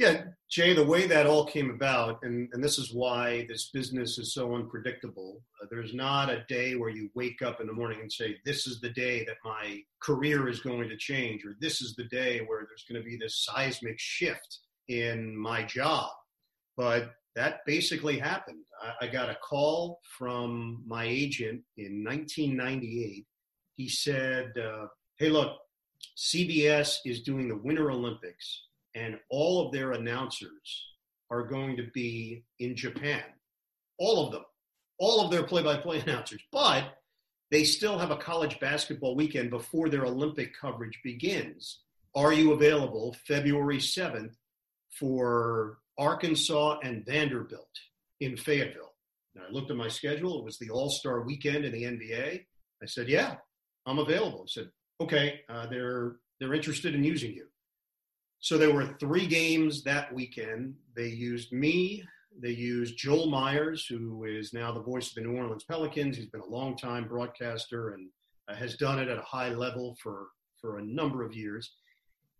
[0.00, 4.16] yeah, Jay, the way that all came about, and, and this is why this business
[4.16, 5.42] is so unpredictable.
[5.62, 8.66] Uh, there's not a day where you wake up in the morning and say, This
[8.66, 12.38] is the day that my career is going to change, or this is the day
[12.46, 16.08] where there's going to be this seismic shift in my job.
[16.78, 18.64] But that basically happened.
[18.82, 23.26] I, I got a call from my agent in 1998.
[23.76, 24.86] He said, uh,
[25.18, 25.58] Hey, look,
[26.16, 28.62] CBS is doing the Winter Olympics
[28.94, 30.86] and all of their announcers
[31.30, 33.22] are going to be in Japan.
[33.98, 34.44] All of them,
[34.98, 36.42] all of their play by play announcers.
[36.50, 36.84] But
[37.50, 41.80] they still have a college basketball weekend before their Olympic coverage begins.
[42.14, 44.34] Are you available February 7th
[44.98, 47.68] for Arkansas and Vanderbilt
[48.20, 48.94] in Fayetteville?
[49.34, 50.40] And I looked at my schedule.
[50.40, 52.44] It was the All Star weekend in the NBA.
[52.82, 53.36] I said, Yeah,
[53.86, 54.44] I'm available.
[54.46, 57.46] He said, Okay, uh, they're, they're interested in using you.
[58.40, 60.74] So there were three games that weekend.
[60.94, 62.04] They used me.
[62.38, 66.16] They used Joel Meyers, who is now the voice of the New Orleans Pelicans.
[66.16, 68.08] He's been a long-time broadcaster and
[68.48, 70.28] uh, has done it at a high level for,
[70.60, 71.72] for a number of years.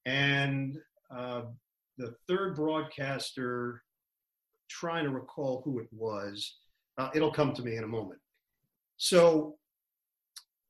[0.05, 0.79] And
[1.15, 1.43] uh,
[1.97, 3.83] the third broadcaster,
[4.69, 6.57] trying to recall who it was,
[6.99, 8.21] uh, it'll come to me in a moment.
[8.99, 9.57] So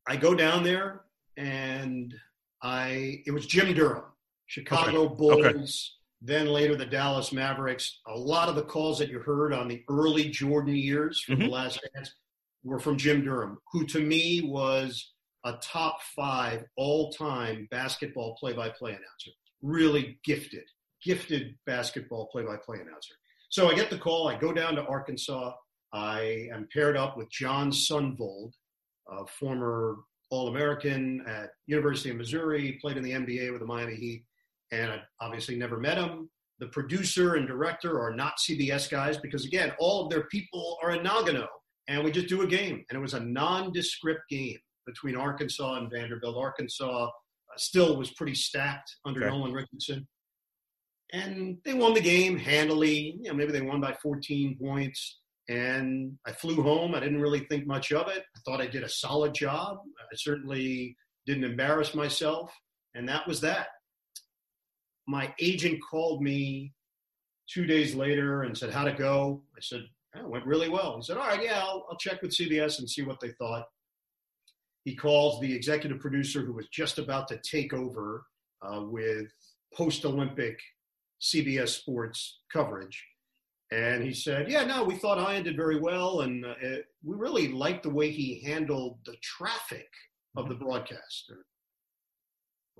[0.08, 1.02] I go down there
[1.40, 2.14] and
[2.62, 4.04] I, it was Jim Durham
[4.46, 5.14] Chicago okay.
[5.14, 5.62] Bulls, okay.
[6.20, 8.00] then later the Dallas Mavericks.
[8.08, 11.44] A lot of the calls that you heard on the early Jordan years from mm-hmm.
[11.44, 12.12] the last dance
[12.62, 15.12] were from Jim Durham, who to me was
[15.44, 19.30] a top five all time basketball play by play announcer.
[19.62, 20.64] Really gifted,
[21.02, 23.14] gifted basketball play by play announcer.
[23.48, 24.28] So I get the call.
[24.28, 25.52] I go down to Arkansas.
[25.92, 28.52] I am paired up with Jon Sundvold,
[29.08, 29.96] a former
[30.30, 34.24] All American at University of Missouri, played in the NBA with the Miami Heat
[34.72, 36.30] and I obviously never met him.
[36.58, 40.92] The producer and director are not CBS guys because, again, all of their people are
[40.92, 41.46] in Nagano,
[41.88, 42.84] and we just do a game.
[42.88, 46.36] And it was a nondescript game between Arkansas and Vanderbilt.
[46.36, 47.10] Arkansas uh,
[47.56, 49.30] still was pretty stacked under okay.
[49.30, 50.06] Nolan Richardson.
[51.12, 53.16] And they won the game handily.
[53.20, 55.19] You know, maybe they won by 14 points.
[55.50, 56.94] And I flew home.
[56.94, 58.24] I didn't really think much of it.
[58.36, 59.78] I thought I did a solid job.
[60.00, 62.50] I certainly didn't embarrass myself.
[62.94, 63.66] And that was that
[65.10, 66.72] my agent called me
[67.48, 69.42] two days later and said, How'd it go?
[69.56, 69.82] I said,
[70.16, 70.96] oh, It went really well.
[70.96, 73.64] He said, All right, yeah, I'll, I'll check with CBS and see what they thought.
[74.84, 78.24] He calls the executive producer who was just about to take over
[78.62, 79.26] uh, with
[79.74, 80.58] post Olympic
[81.20, 83.04] CBS Sports coverage.
[83.72, 86.22] And he said, Yeah, no, we thought Ian did very well.
[86.22, 89.88] And uh, it, we really liked the way he handled the traffic
[90.36, 91.32] of the broadcast.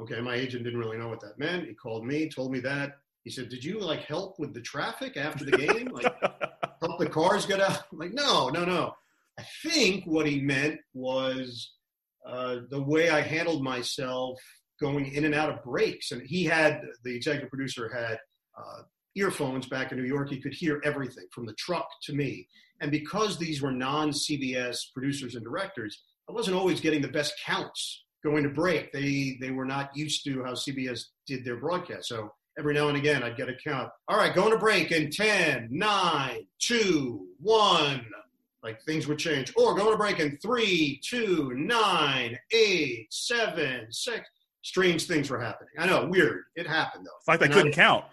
[0.01, 1.69] Okay, my agent didn't really know what that meant.
[1.69, 2.99] He called me, told me that.
[3.23, 5.89] He said, "Did you like help with the traffic after the game?
[5.93, 6.13] Like
[6.81, 8.95] help the cars get out?" I'm like, no, no, no.
[9.39, 11.73] I think what he meant was
[12.27, 14.41] uh, the way I handled myself
[14.81, 16.11] going in and out of breaks.
[16.13, 18.19] And he had the executive producer had
[18.59, 18.83] uh,
[19.17, 20.31] earphones back in New York.
[20.31, 22.47] He could hear everything from the truck to me.
[22.81, 28.05] And because these were non-CBS producers and directors, I wasn't always getting the best counts
[28.23, 28.93] going to break.
[28.93, 32.09] They they were not used to how CBS did their broadcast.
[32.09, 33.91] So every now and again, I'd get a count.
[34.09, 38.07] All right, going to break in 10, 9, 2, 1.
[38.63, 39.53] Like things would change.
[39.57, 44.31] Or going to break in 3, 2, 9, 8, 7, 6.
[44.63, 45.71] Strange things were happening.
[45.79, 46.45] I know, weird.
[46.55, 47.17] It happened though.
[47.19, 48.05] It's like they and couldn't I, count.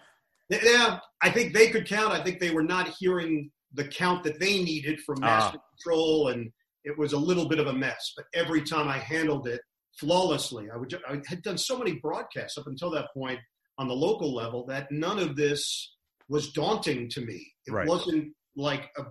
[0.48, 2.12] Yeah, I think they could count.
[2.12, 5.26] I think they were not hearing the count that they needed from ah.
[5.26, 6.50] master control and
[6.84, 8.12] it was a little bit of a mess.
[8.16, 9.60] But every time I handled it,
[9.98, 10.68] flawlessly.
[10.72, 13.40] I would I had done so many broadcasts up until that point
[13.78, 15.94] on the local level that none of this
[16.28, 17.52] was daunting to me.
[17.66, 17.86] It right.
[17.86, 19.04] wasn't like a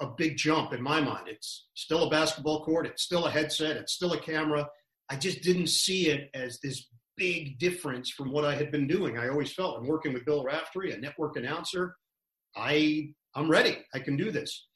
[0.00, 1.26] a big jump in my mind.
[1.26, 2.86] It's still a basketball court.
[2.86, 3.76] It's still a headset.
[3.76, 4.68] It's still a camera.
[5.10, 9.18] I just didn't see it as this big difference from what I had been doing.
[9.18, 11.96] I always felt I'm working with Bill Raftery, a network announcer.
[12.56, 13.78] I I'm ready.
[13.94, 14.66] I can do this.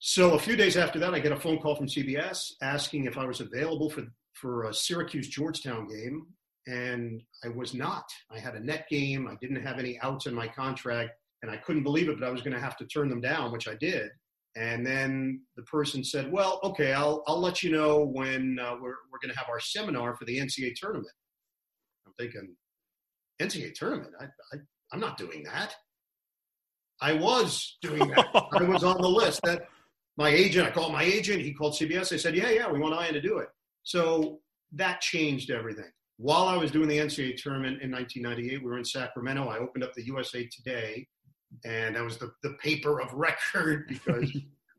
[0.00, 3.18] So a few days after that, I get a phone call from CBS asking if
[3.18, 6.26] I was available for for a Syracuse Georgetown game,
[6.68, 8.04] and I was not.
[8.30, 9.26] I had a net game.
[9.26, 11.10] I didn't have any outs in my contract,
[11.42, 13.50] and I couldn't believe it, but I was going to have to turn them down,
[13.50, 14.10] which I did.
[14.56, 18.96] And then the person said, "Well, okay, I'll I'll let you know when uh, we're
[19.10, 21.12] we're going to have our seminar for the NCAA tournament."
[22.18, 22.54] Thinking,
[23.40, 24.12] NCAA tournament?
[24.20, 24.58] I, I
[24.92, 25.74] I'm not doing that.
[27.00, 28.26] I was doing that.
[28.52, 29.40] I was on the list.
[29.44, 29.68] That
[30.16, 31.42] my agent, I called my agent.
[31.42, 32.08] He called CBS.
[32.08, 33.48] They said, "Yeah, yeah, we want Ian to do it."
[33.82, 34.40] So
[34.72, 35.90] that changed everything.
[36.16, 39.48] While I was doing the NCAA tournament in 1998, we were in Sacramento.
[39.48, 41.06] I opened up the USA Today,
[41.64, 44.36] and that was the, the paper of record because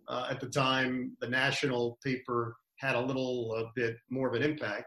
[0.09, 4.43] uh, at the time the national paper had a little uh, bit more of an
[4.43, 4.85] impact.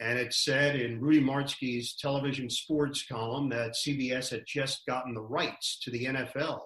[0.00, 5.22] And it said in Rudy Martzke's television sports column that CBS had just gotten the
[5.22, 6.60] rights to the NFL.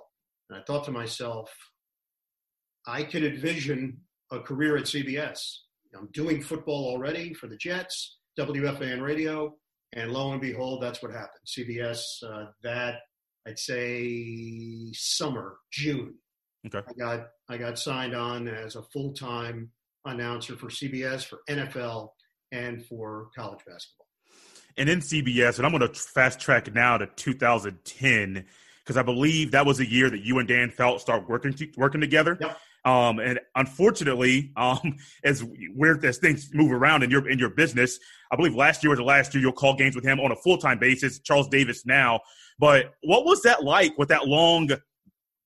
[0.50, 1.50] And I thought to myself,
[2.86, 3.98] I could envision
[4.30, 5.38] a career at CBS.
[5.96, 9.54] I'm doing football already for the Jets, WFAN radio,
[9.92, 11.44] and lo and behold, that's what happened.
[11.46, 13.00] CBS, uh, that
[13.46, 16.14] I'd say summer, June.
[16.66, 16.78] Okay.
[16.88, 19.70] I got I got signed on as a full time
[20.04, 22.10] announcer for CBS, for NFL,
[22.52, 24.06] and for college basketball.
[24.76, 28.44] And in CBS, and I'm going to fast track now to 2010
[28.84, 32.00] because I believe that was a year that you and Dan Fouts start working working
[32.00, 32.38] together.
[32.40, 32.58] Yep.
[32.84, 37.98] Um, and unfortunately, um, as weird as things move around in your in your business,
[38.30, 40.36] I believe last year was the last year you'll call games with him on a
[40.36, 41.18] full time basis.
[41.20, 42.20] Charles Davis now,
[42.58, 44.70] but what was that like with that long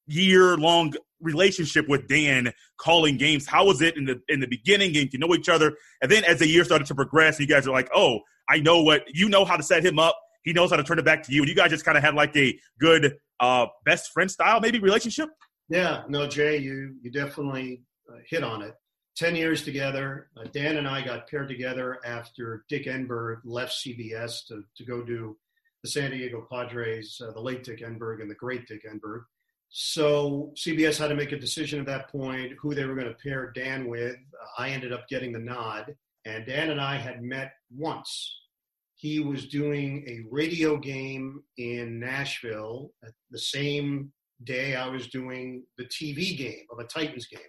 [0.07, 3.46] year long relationship with Dan calling games?
[3.46, 6.24] How was it in the in the beginning, getting to know each other, and then
[6.24, 9.29] as the year started to progress, you guys are like, oh, I know what you
[9.29, 10.18] know how to set him up.
[10.42, 12.05] He knows how to turn it back to you, and you guys just kind of
[12.05, 15.29] had like a good uh, best friend style maybe relationship.
[15.68, 18.74] Yeah, no, Jay, you you definitely uh, hit on it.
[19.16, 20.29] Ten years together.
[20.37, 25.02] Uh, Dan and I got paired together after Dick Enberg left CBS to to go
[25.02, 25.37] do
[25.83, 29.22] the San Diego Padres, uh, the late Dick Enberg and the great Dick Enberg.
[29.68, 33.14] So CBS had to make a decision at that point who they were going to
[33.14, 34.14] pair Dan with.
[34.14, 38.35] Uh, I ended up getting the nod, and Dan and I had met once.
[38.94, 44.12] He was doing a radio game in Nashville at the same
[44.44, 47.40] day I was doing the TV game of a Titans game.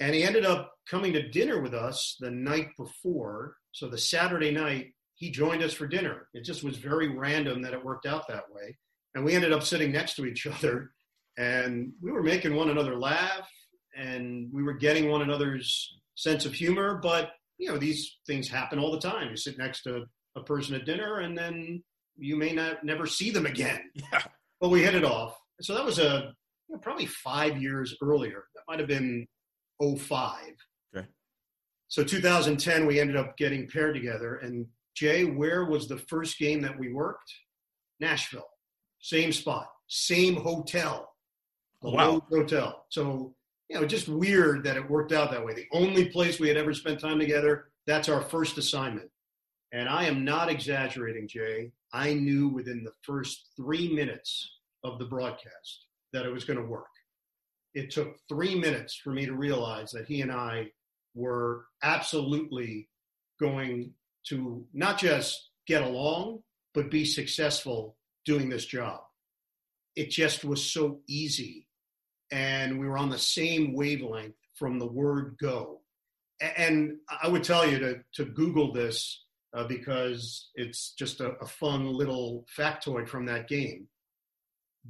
[0.00, 3.56] And he ended up coming to dinner with us the night before.
[3.72, 6.28] So the Saturday night, he joined us for dinner.
[6.34, 8.76] It just was very random that it worked out that way.
[9.14, 10.90] And we ended up sitting next to each other
[11.36, 13.48] and we were making one another laugh
[13.96, 17.00] and we were getting one another's sense of humor.
[17.02, 19.30] But, you know, these things happen all the time.
[19.30, 20.04] You sit next to
[20.36, 21.82] a person at dinner and then
[22.16, 23.80] you may not never see them again.
[24.12, 24.22] Yeah.
[24.60, 26.34] But we hit it off so that was a
[26.68, 28.44] you know, probably five years earlier.
[28.54, 29.26] That might have been
[29.80, 30.38] 05.
[30.96, 31.06] Okay.
[31.88, 34.36] So 2010, we ended up getting paired together.
[34.36, 37.32] And Jay, where was the first game that we worked?
[38.00, 38.48] Nashville.
[39.00, 41.13] Same spot, same hotel.
[41.84, 42.22] The wow.
[42.30, 42.86] Hotel.
[42.88, 43.34] So,
[43.68, 45.52] you know, just weird that it worked out that way.
[45.52, 49.10] The only place we had ever spent time together, that's our first assignment.
[49.72, 51.72] And I am not exaggerating, Jay.
[51.92, 54.50] I knew within the first three minutes
[54.82, 56.86] of the broadcast that it was going to work.
[57.74, 60.70] It took three minutes for me to realize that he and I
[61.14, 62.88] were absolutely
[63.38, 63.92] going
[64.28, 66.42] to not just get along,
[66.72, 69.00] but be successful doing this job.
[69.96, 71.63] It just was so easy.
[72.30, 75.80] And we were on the same wavelength from the word go.
[76.40, 81.46] And I would tell you to, to Google this uh, because it's just a, a
[81.46, 83.88] fun little factoid from that game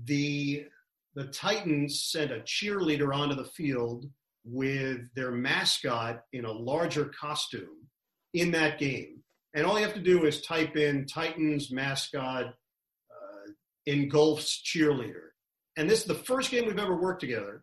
[0.05, 0.67] the
[1.15, 4.11] the Titans sent a cheerleader onto the field
[4.45, 7.87] with their mascot in a larger costume
[8.35, 9.23] in that game.
[9.55, 13.51] And all you have to do is type in Titans mascot uh,
[13.87, 15.29] engulfs cheerleader.
[15.77, 17.63] And this is the first game we've ever worked together.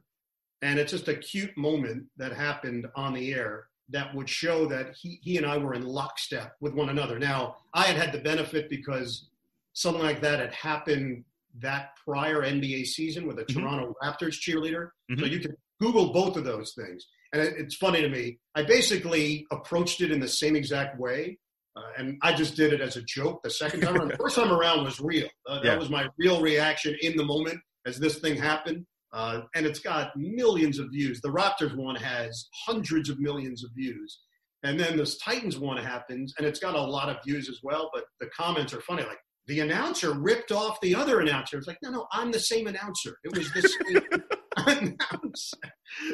[0.62, 4.96] And it's just a cute moment that happened on the air that would show that
[4.96, 7.20] he, he and I were in lockstep with one another.
[7.20, 9.28] Now, I had had the benefit because
[9.74, 11.24] something like that had happened
[11.60, 13.60] that prior NBA season with a mm-hmm.
[13.60, 14.90] Toronto Raptors cheerleader.
[15.12, 15.20] Mm-hmm.
[15.20, 17.08] So you can Google both of those things.
[17.34, 18.40] And it, it's funny to me.
[18.56, 21.38] I basically approached it in the same exact way.
[21.76, 24.10] Uh, and I just did it as a joke the second time around.
[24.10, 25.28] The first time around was real.
[25.48, 25.72] Uh, yeah.
[25.72, 28.86] That was my real reaction in the moment as this thing happened.
[29.14, 31.20] Uh, and it's got millions of views.
[31.20, 34.22] The Raptors one has hundreds of millions of views.
[34.64, 37.90] And then this Titans one happens, and it's got a lot of views as well.
[37.94, 39.18] But the comments are funny, like
[39.48, 41.58] the announcer ripped off the other announcer.
[41.58, 43.18] It's like, no, no, I'm the same announcer.
[43.24, 44.22] It was the same
[44.58, 45.58] announcer.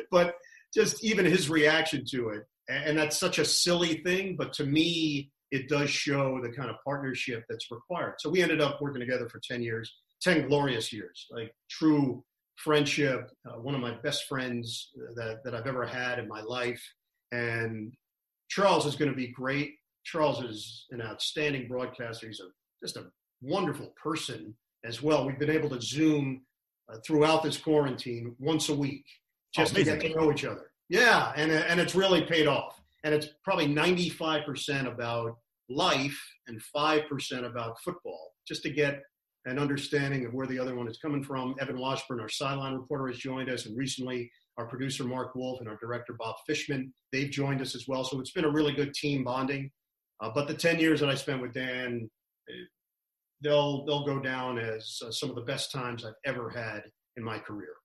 [0.09, 0.35] But
[0.73, 5.31] just even his reaction to it, and that's such a silly thing, but to me,
[5.51, 8.15] it does show the kind of partnership that's required.
[8.19, 12.23] So we ended up working together for 10 years, 10 glorious years, like true
[12.57, 16.83] friendship, uh, one of my best friends that, that I've ever had in my life.
[17.31, 17.93] And
[18.49, 19.75] Charles is going to be great.
[20.03, 22.27] Charles is an outstanding broadcaster.
[22.27, 22.47] He's a,
[22.83, 23.05] just a
[23.41, 24.55] wonderful person
[24.85, 25.25] as well.
[25.25, 26.41] We've been able to Zoom
[26.91, 29.05] uh, throughout this quarantine once a week
[29.53, 30.71] just oh, to get to know each other.
[30.89, 32.79] Yeah, and, and it's really paid off.
[33.03, 35.37] And it's probably 95% about
[35.69, 39.01] life and 5% about football, just to get
[39.47, 41.55] an understanding of where the other one is coming from.
[41.59, 45.69] Evan Washburn, our sideline reporter, has joined us, and recently our producer Mark Wolf and
[45.69, 48.03] our director Bob Fishman, they've joined us as well.
[48.03, 49.71] So it's been a really good team bonding.
[50.19, 52.09] Uh, but the 10 years that I spent with Dan,
[52.49, 52.53] eh,
[53.41, 56.81] they'll they'll go down as uh, some of the best times I've ever had
[57.15, 57.75] in my career.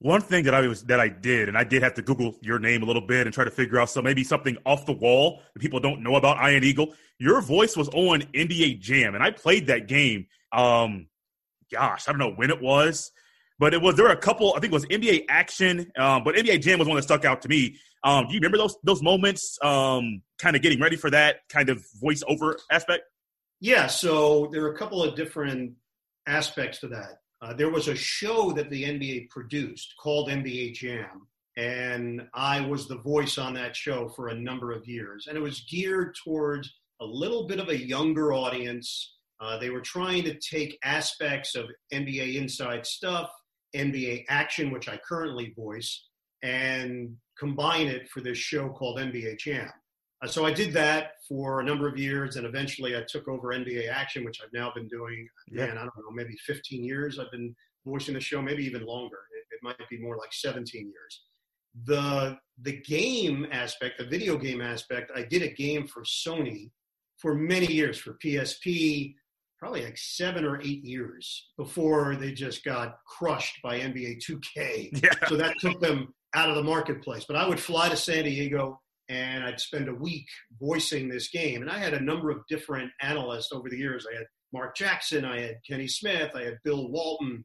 [0.00, 2.58] One thing that I was that I did, and I did have to Google your
[2.58, 5.40] name a little bit and try to figure out so maybe something off the wall
[5.54, 6.92] that people don't know about Ian Eagle.
[7.18, 10.26] Your voice was on NBA Jam, and I played that game.
[10.56, 11.08] Um,
[11.72, 13.12] gosh, I don't know when it was,
[13.58, 14.54] but it was there were a couple.
[14.56, 17.42] I think it was NBA Action, um, but NBA Jam was one that stuck out
[17.42, 17.76] to me.
[18.02, 19.58] Um, do you remember those those moments?
[19.62, 23.04] Um, kind of getting ready for that kind of voiceover aspect.
[23.60, 25.72] Yeah, so there are a couple of different
[26.26, 27.20] aspects to that.
[27.40, 31.26] Uh, there was a show that the NBA produced called NBA Jam,
[31.56, 35.26] and I was the voice on that show for a number of years.
[35.26, 39.15] And it was geared towards a little bit of a younger audience.
[39.40, 43.30] Uh, they were trying to take aspects of NBA inside stuff,
[43.74, 46.06] NBA action, which I currently voice,
[46.42, 49.70] and combine it for this show called NBA Jam.
[50.22, 53.48] Uh, so I did that for a number of years, and eventually I took over
[53.48, 55.28] NBA Action, which I've now been doing.
[55.50, 55.66] Yeah.
[55.66, 57.18] Man, I don't know, maybe 15 years.
[57.18, 59.18] I've been voicing the show, maybe even longer.
[59.36, 61.22] It, it might be more like 17 years.
[61.84, 66.70] The the game aspect, the video game aspect, I did a game for Sony
[67.18, 69.14] for many years for PSP,
[69.58, 75.02] probably like seven or eight years before they just got crushed by NBA 2K.
[75.02, 75.28] Yeah.
[75.28, 77.24] So that took them out of the marketplace.
[77.26, 80.26] But I would fly to San Diego and I'd spend a week
[80.60, 81.62] voicing this game.
[81.62, 84.06] And I had a number of different analysts over the years.
[84.10, 87.44] I had Mark Jackson, I had Kenny Smith, I had Bill Walton,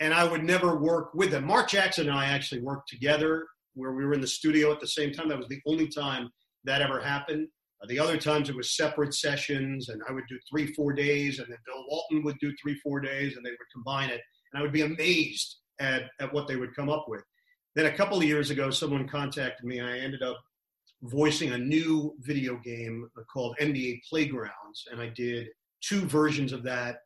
[0.00, 1.44] and I would never work with them.
[1.44, 4.86] Mark Jackson and I actually worked together where we were in the studio at the
[4.86, 5.28] same time.
[5.28, 6.30] That was the only time
[6.64, 7.48] that ever happened.
[7.82, 11.38] Uh, the other times it was separate sessions, and I would do three, four days,
[11.38, 14.20] and then Bill Walton would do three, four days, and they would combine it.
[14.52, 17.22] And I would be amazed at, at what they would come up with.
[17.76, 19.78] Then a couple of years ago, someone contacted me.
[19.78, 20.38] and I ended up
[21.02, 25.48] voicing a new video game called NBA Playgrounds, and I did
[25.80, 26.96] two versions of that.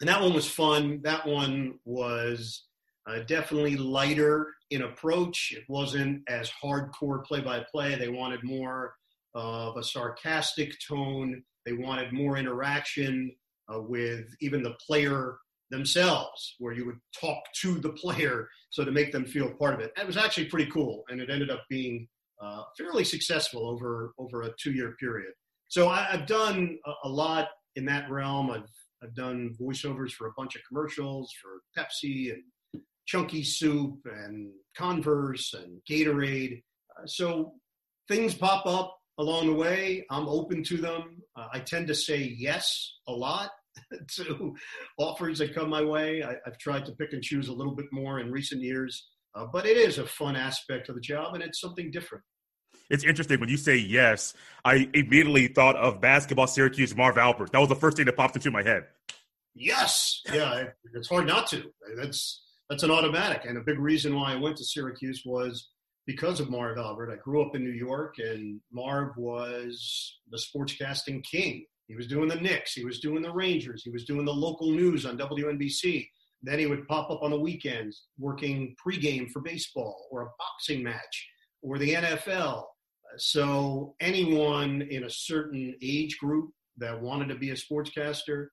[0.00, 1.00] And that one was fun.
[1.04, 2.64] That one was
[3.06, 5.52] uh, definitely lighter in approach.
[5.54, 7.94] It wasn't as hardcore play by play.
[7.94, 8.94] They wanted more
[9.34, 13.34] of a sarcastic tone, they wanted more interaction
[13.72, 15.36] uh, with even the player
[15.70, 19.80] themselves, where you would talk to the player so to make them feel part of
[19.80, 19.92] it.
[19.96, 22.08] It was actually pretty cool, and it ended up being
[22.42, 25.32] uh, fairly successful over over a two year period.
[25.68, 28.50] So I, have done a, a, lot in that realm.
[28.50, 28.68] I've
[29.02, 35.54] I've done voiceovers for a bunch of commercials for Pepsi and Chunky Soup and Converse
[35.54, 36.62] and Gatorade.
[36.98, 37.54] Uh, so
[38.08, 40.04] things pop up along the way.
[40.10, 41.22] I'm open to them.
[41.36, 43.50] Uh, I tend to say yes a lot
[44.16, 44.54] to
[44.98, 46.22] offers that come my way.
[46.22, 49.46] I, have tried to pick and choose a little bit more in recent years, uh,
[49.52, 52.24] but it is a fun aspect of the job and it's something different
[52.92, 54.34] it's interesting when you say yes.
[54.64, 57.50] I immediately thought of basketball Syracuse Marv Albert.
[57.52, 58.84] That was the first thing that popped into my head.
[59.54, 61.64] Yes, yeah, it's hard not to.
[61.96, 65.70] That's that's an automatic, and a big reason why I went to Syracuse was
[66.06, 67.12] because of Marv Albert.
[67.12, 71.64] I grew up in New York, and Marv was the sportscasting king.
[71.86, 74.70] He was doing the Knicks, he was doing the Rangers, he was doing the local
[74.70, 76.08] news on WNBC.
[76.42, 80.82] Then he would pop up on the weekends working pregame for baseball or a boxing
[80.82, 81.28] match
[81.62, 82.64] or the NFL.
[83.18, 88.48] So anyone in a certain age group that wanted to be a sportscaster,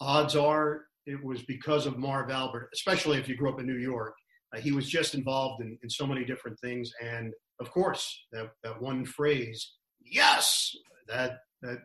[0.00, 3.78] odds are it was because of Marv Albert, especially if you grew up in New
[3.78, 4.14] York.
[4.54, 6.92] Uh, he was just involved in, in so many different things.
[7.02, 10.74] And of course, that, that one phrase, yes,
[11.08, 11.78] that, that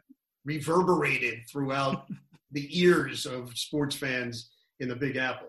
[0.46, 2.06] reverberated throughout
[2.52, 4.50] the ears of sports fans
[4.80, 5.48] in the Big Apple.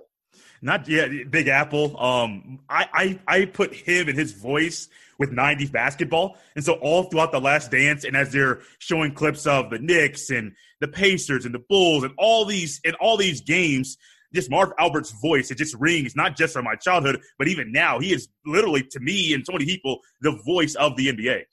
[0.63, 1.99] Not yeah, Big Apple.
[2.01, 7.05] Um, I, I I put him and his voice with '90s basketball, and so all
[7.05, 11.47] throughout the Last Dance, and as they're showing clips of the Knicks and the Pacers
[11.47, 13.97] and the Bulls and all these and all these games,
[14.35, 17.99] just Marv Albert's voice, it just rings not just from my childhood, but even now.
[17.99, 21.45] He is literally to me and so many people the voice of the NBA.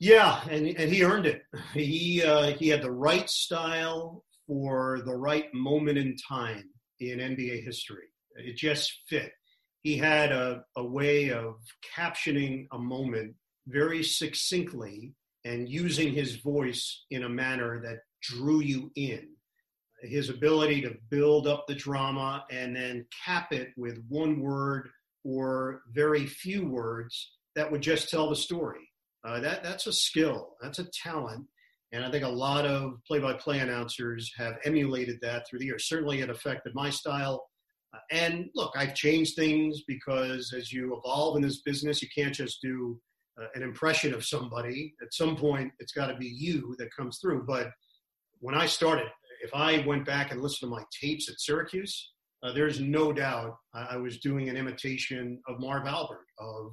[0.00, 1.42] Yeah, and and he earned it.
[1.74, 6.64] He uh, he had the right style for the right moment in time
[7.00, 8.06] in NBA history.
[8.36, 9.32] It just fit.
[9.82, 11.56] He had a, a way of
[11.96, 13.34] captioning a moment
[13.66, 15.12] very succinctly
[15.44, 19.28] and using his voice in a manner that drew you in.
[20.02, 24.88] His ability to build up the drama and then cap it with one word
[25.24, 28.88] or very few words that would just tell the story.
[29.24, 30.54] Uh, that that's a skill.
[30.62, 31.44] That's a talent,
[31.92, 35.88] and I think a lot of play-by-play announcers have emulated that through the years.
[35.88, 37.48] Certainly, it affected my style.
[37.92, 42.34] Uh, and look, I've changed things because as you evolve in this business, you can't
[42.34, 43.00] just do
[43.40, 44.94] uh, an impression of somebody.
[45.02, 47.44] At some point, it's got to be you that comes through.
[47.44, 47.72] But
[48.40, 49.06] when I started,
[49.42, 52.12] if I went back and listened to my tapes at Syracuse,
[52.42, 56.72] uh, there's no doubt I was doing an imitation of Marv Albert, of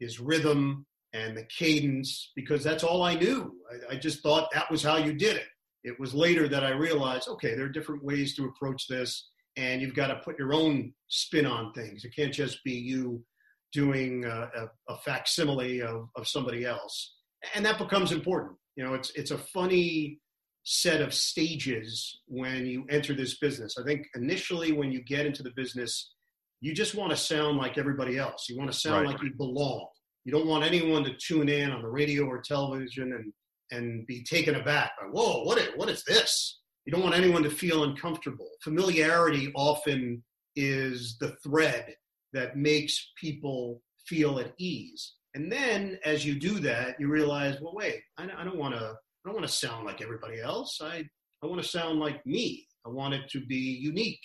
[0.00, 3.54] his rhythm and the cadence, because that's all I knew.
[3.70, 5.46] I, I just thought that was how you did it.
[5.84, 9.80] It was later that I realized, okay, there are different ways to approach this and
[9.80, 12.04] you've got to put your own spin on things.
[12.04, 13.24] It can't just be you
[13.72, 17.14] doing a, a, a facsimile of, of somebody else,
[17.54, 18.56] and that becomes important.
[18.76, 20.20] You know, it's it's a funny
[20.68, 23.76] set of stages when you enter this business.
[23.78, 26.12] I think initially when you get into the business,
[26.60, 28.46] you just want to sound like everybody else.
[28.48, 29.12] You want to sound right.
[29.12, 29.86] like you belong.
[30.24, 33.32] You don't want anyone to tune in on the radio or television and
[33.72, 36.60] and be taken aback by, whoa, what is, what is this?
[36.84, 38.48] You don't want anyone to feel uncomfortable.
[38.62, 40.22] Familiarity often
[40.54, 41.94] is the thread
[42.32, 45.14] that makes people feel at ease.
[45.34, 48.94] And then as you do that, you realize, well, wait, I, I don't want to.
[49.26, 50.80] I don't want to sound like everybody else.
[50.80, 51.04] I
[51.42, 52.66] I want to sound like me.
[52.86, 54.22] I want it to be unique,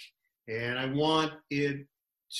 [0.47, 1.87] and I want it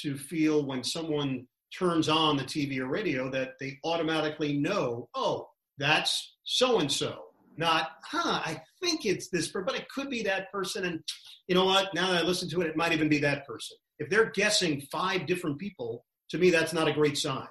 [0.04, 1.48] to feel when someone
[1.78, 5.48] turns on the TV or radio that they automatically know, oh,
[5.78, 10.24] that's so and so not, huh, I think it's this person, but it could be
[10.24, 10.86] that person.
[10.86, 11.02] And
[11.48, 11.94] you know what?
[11.94, 13.78] Now that I listen to it, it might even be that person.
[14.00, 17.48] If they're guessing five different people, to me, that's not a great sign.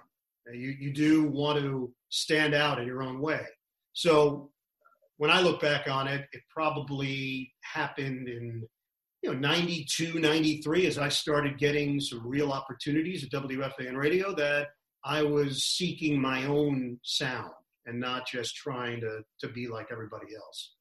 [0.52, 3.42] You, you do want to stand out in your own way.
[3.92, 4.50] So
[5.20, 8.66] when I look back on it, it probably happened in
[9.22, 14.68] you know 92 93 as i started getting some real opportunities at wfan radio that
[15.04, 17.52] i was seeking my own sound
[17.86, 20.74] and not just trying to to be like everybody else.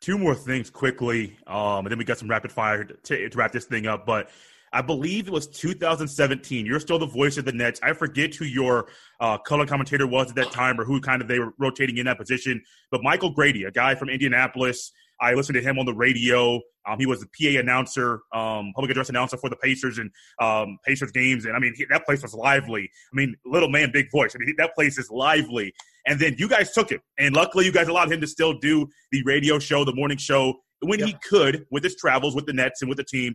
[0.00, 3.52] Two more things quickly, um, and then we got some rapid fire to, to wrap
[3.52, 4.04] this thing up.
[4.04, 4.28] But
[4.72, 6.66] I believe it was 2017.
[6.66, 7.80] You're still the voice of the Nets.
[7.82, 8.88] I forget who your
[9.20, 12.06] uh, color commentator was at that time or who kind of they were rotating in
[12.06, 12.62] that position.
[12.90, 16.60] But Michael Grady, a guy from Indianapolis, I listened to him on the radio.
[16.86, 20.10] Um, he was the PA announcer, um, public address announcer for the Pacers and
[20.40, 21.46] um, Pacers games.
[21.46, 22.82] And I mean, he, that place was lively.
[23.12, 24.34] I mean, little man, big voice.
[24.34, 25.72] I mean, that place is lively.
[26.06, 27.00] And then you guys took him.
[27.18, 30.54] And luckily, you guys allowed him to still do the radio show, the morning show,
[30.80, 33.34] when he could with his travels with the Nets and with the team.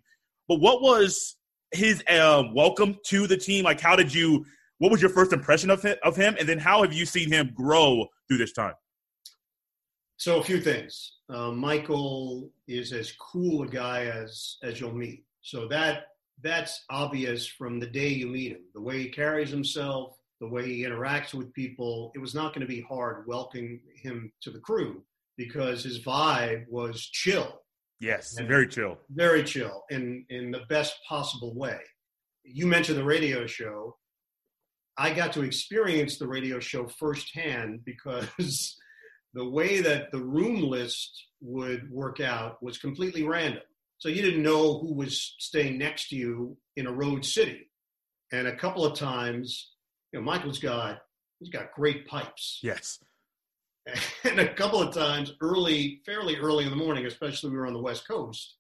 [0.51, 1.37] But what was
[1.71, 3.63] his uh, welcome to the team?
[3.63, 4.45] Like, how did you,
[4.79, 6.35] what was your first impression of him, of him?
[6.37, 8.73] And then how have you seen him grow through this time?
[10.17, 11.19] So a few things.
[11.29, 15.23] Uh, Michael is as cool a guy as as you'll meet.
[15.41, 16.07] So that
[16.43, 18.63] that's obvious from the day you meet him.
[18.73, 22.11] The way he carries himself, the way he interacts with people.
[22.13, 25.01] It was not going to be hard welcoming him to the crew
[25.37, 27.61] because his vibe was chill.
[28.01, 28.97] Yes, and very chill.
[29.11, 31.79] Very chill in in the best possible way.
[32.43, 33.95] You mentioned the radio show.
[34.97, 38.77] I got to experience the radio show firsthand because
[39.33, 43.61] the way that the room list would work out was completely random.
[43.99, 47.69] So you didn't know who was staying next to you in a road city.
[48.31, 49.73] And a couple of times,
[50.11, 50.97] you know, Michael's got
[51.39, 52.59] he's got great pipes.
[52.63, 52.97] Yes.
[54.23, 57.73] And a couple of times early, fairly early in the morning, especially we were on
[57.73, 58.55] the West Coast,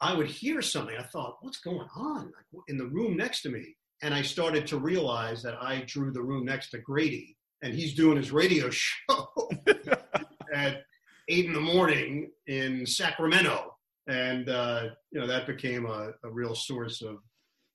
[0.00, 0.96] I would hear something.
[0.96, 3.76] I thought, what's going on like, in the room next to me?
[4.02, 7.94] And I started to realize that I drew the room next to Grady and he's
[7.94, 9.28] doing his radio show
[10.54, 10.82] at
[11.28, 13.76] eight in the morning in Sacramento,
[14.08, 17.18] and uh, you know that became a, a, real source of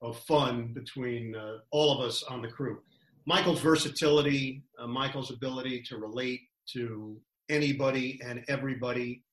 [0.02, 2.80] of fun between uh, all of us on the crew.
[3.26, 6.42] Michael's versatility, uh, Michael's ability to relate
[6.74, 7.18] to
[7.50, 9.24] anybody and everybody,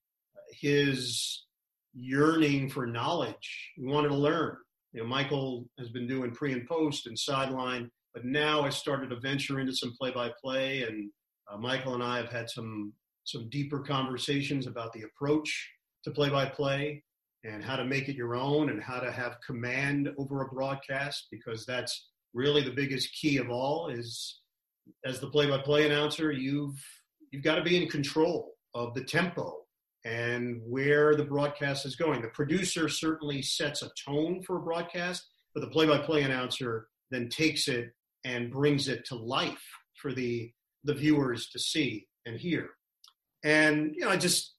[0.50, 1.44] his
[1.94, 4.56] yearning for knowledge, he wanted to learn.
[4.92, 9.10] You know, Michael has been doing pre and post and sideline, but now I started
[9.10, 10.82] to venture into some play by play.
[10.82, 11.10] And
[11.50, 12.92] uh, Michael and I have had some
[13.24, 15.70] some deeper conversations about the approach
[16.04, 17.02] to play by play
[17.44, 21.28] and how to make it your own and how to have command over a broadcast
[21.30, 24.40] because that's really the biggest key of all is
[25.04, 26.80] as the play-by-play announcer you've
[27.32, 29.58] you've got to be in control of the tempo
[30.04, 35.26] and where the broadcast is going the producer certainly sets a tone for a broadcast
[35.54, 37.90] but the play-by-play announcer then takes it
[38.24, 39.64] and brings it to life
[40.00, 40.50] for the
[40.84, 42.70] the viewers to see and hear
[43.44, 44.54] and you know i just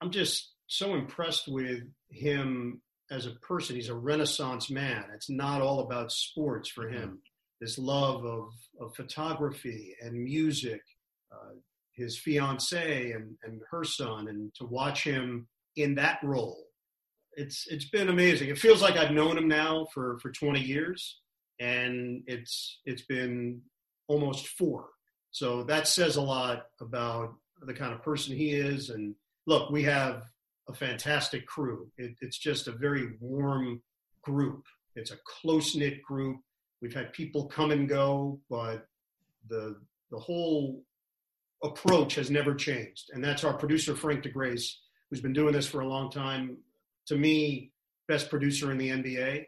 [0.00, 2.80] i'm just so impressed with him
[3.12, 3.76] as a person.
[3.76, 5.04] He's a renaissance man.
[5.14, 7.08] It's not all about sports for him.
[7.08, 7.16] Mm-hmm.
[7.60, 8.48] This love of,
[8.80, 10.80] of photography and music,
[11.30, 11.54] uh,
[11.94, 16.66] his fiance and, and her son, and to watch him in that role,
[17.36, 18.48] it's it's been amazing.
[18.48, 21.20] It feels like I've known him now for, for 20 years,
[21.60, 23.62] and it's it's been
[24.08, 24.88] almost four.
[25.30, 28.90] So that says a lot about the kind of person he is.
[28.90, 29.14] And
[29.46, 30.24] look, we have
[30.68, 31.90] a fantastic crew.
[31.96, 33.82] It, it's just a very warm
[34.22, 34.64] group.
[34.94, 36.38] It's a close knit group.
[36.82, 38.86] We've had people come and go, but
[39.48, 39.80] the
[40.10, 40.84] the whole
[41.62, 43.10] approach has never changed.
[43.12, 44.72] And that's our producer Frank DiGraci,
[45.10, 46.58] who's been doing this for a long time.
[47.06, 47.72] To me,
[48.08, 49.46] best producer in the NBA.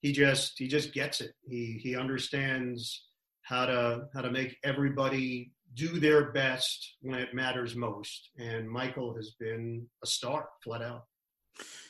[0.00, 1.32] He just he just gets it.
[1.48, 3.06] He he understands
[3.42, 8.30] how to how to make everybody do their best when it matters most.
[8.38, 11.04] And Michael has been a star, flat out.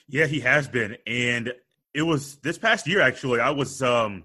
[0.09, 0.96] Yeah, he has been.
[1.07, 1.52] And
[1.94, 4.24] it was this past year, actually, I was um,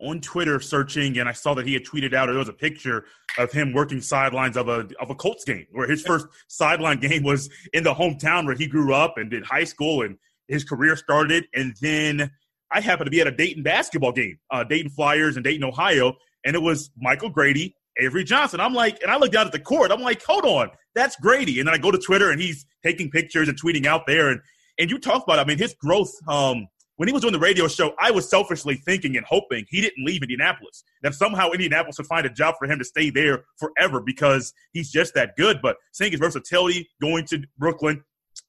[0.00, 2.52] on Twitter searching and I saw that he had tweeted out, or there was a
[2.52, 3.04] picture
[3.38, 7.22] of him working sidelines of a, of a Colts game where his first sideline game
[7.22, 10.18] was in the hometown where he grew up and did high school and
[10.48, 11.46] his career started.
[11.54, 12.30] And then
[12.70, 16.14] I happened to be at a Dayton basketball game, uh, Dayton Flyers and Dayton, Ohio.
[16.44, 18.60] And it was Michael Grady Avery Johnson.
[18.60, 19.90] I'm like, and I look down at the court.
[19.90, 21.60] I'm like, hold on, that's Grady.
[21.60, 24.30] And then I go to Twitter and he's taking pictures and tweeting out there.
[24.30, 24.40] And
[24.78, 26.12] and you talk about, I mean, his growth.
[26.28, 26.66] Um,
[26.96, 30.04] when he was doing the radio show, I was selfishly thinking and hoping he didn't
[30.04, 30.84] leave Indianapolis.
[31.02, 34.90] That somehow Indianapolis would find a job for him to stay there forever because he's
[34.90, 35.60] just that good.
[35.60, 38.04] But seeing his versatility, going to Brooklyn,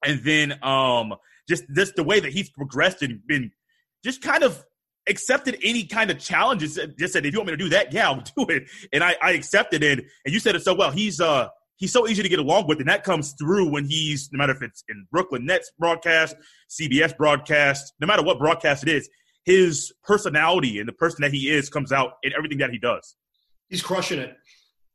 [0.06, 1.16] and then um,
[1.50, 3.52] just this the way that he's progressed and been
[4.04, 4.64] just kind of
[5.08, 6.80] accepted any kind of challenges.
[6.98, 8.68] Just said, if you want me to do that, yeah, I'll do it.
[8.94, 10.06] And I, I accepted it.
[10.26, 10.92] And you said it so well.
[10.92, 14.30] He's uh he's so easy to get along with, and that comes through when he's
[14.32, 16.36] no matter if it's in Brooklyn Nets broadcast,
[16.70, 19.10] CBS broadcast, no matter what broadcast it is,
[19.46, 23.16] his personality and the person that he is comes out in everything that he does.
[23.70, 24.36] He's crushing it.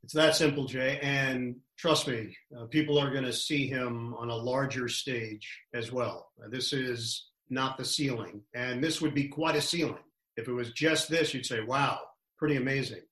[0.03, 0.99] It's that simple, Jay.
[1.03, 5.93] And trust me, uh, people are going to see him on a larger stage as
[5.93, 6.31] well.
[6.43, 8.43] Uh, this is not the ceiling.
[8.55, 9.99] And this would be quite a ceiling.
[10.37, 11.99] If it was just this, you'd say, wow,
[12.39, 13.03] pretty amazing.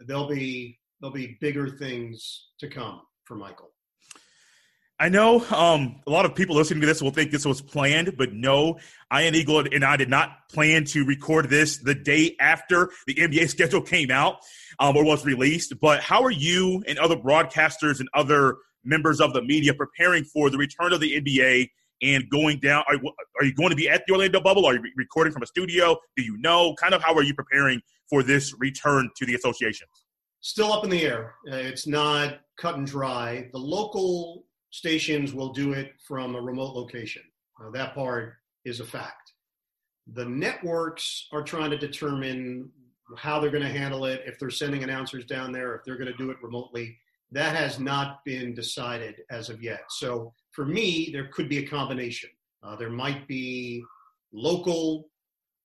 [0.00, 3.70] There'll be there'll be bigger things to come for Michael.
[5.00, 8.16] I know um, a lot of people listening to this will think this was planned,
[8.16, 8.78] but no,
[9.12, 13.48] Ian Eagle and I did not plan to record this the day after the NBA
[13.48, 14.36] schedule came out
[14.78, 15.74] um, or was released.
[15.80, 20.50] But how are you and other broadcasters and other members of the media preparing for
[20.50, 22.84] the return of the NBA and going down?
[22.86, 22.94] Are,
[23.40, 24.66] are you going to be at the Orlando bubble?
[24.66, 25.96] Are you recording from a studio?
[26.16, 26.76] Do you know?
[26.76, 29.88] Kind of how are you preparing for this return to the association?
[30.42, 31.36] Still up in the air.
[31.50, 33.48] Uh, it's not cut and dry.
[33.52, 37.22] The local stations will do it from a remote location.
[37.60, 38.34] Uh, that part
[38.64, 39.32] is a fact.
[40.12, 42.70] The networks are trying to determine
[43.16, 46.10] how they're going to handle it, if they're sending announcers down there, if they're going
[46.10, 46.98] to do it remotely.
[47.30, 49.84] That has not been decided as of yet.
[49.90, 52.30] So for me, there could be a combination.
[52.64, 53.84] Uh, there might be
[54.32, 55.08] local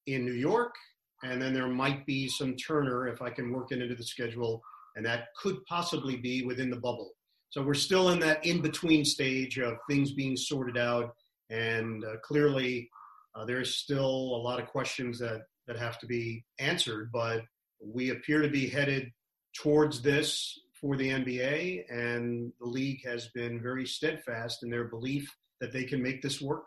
[0.05, 0.75] in New York,
[1.23, 4.61] and then there might be some Turner if I can work it into the schedule,
[4.95, 7.11] and that could possibly be within the bubble.
[7.49, 11.15] So we're still in that in between stage of things being sorted out,
[11.49, 12.89] and uh, clearly
[13.35, 17.09] uh, there's still a lot of questions that that have to be answered.
[17.11, 17.43] But
[17.81, 19.11] we appear to be headed
[19.55, 25.33] towards this for the NBA, and the league has been very steadfast in their belief
[25.59, 26.63] that they can make this work.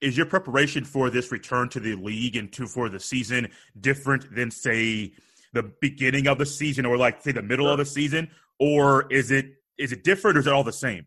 [0.00, 3.48] Is your preparation for this return to the league and to for the season
[3.80, 5.14] different than say
[5.54, 9.30] the beginning of the season or like say the middle of the season, or is
[9.30, 9.46] it
[9.78, 11.06] is it different or is it all the same?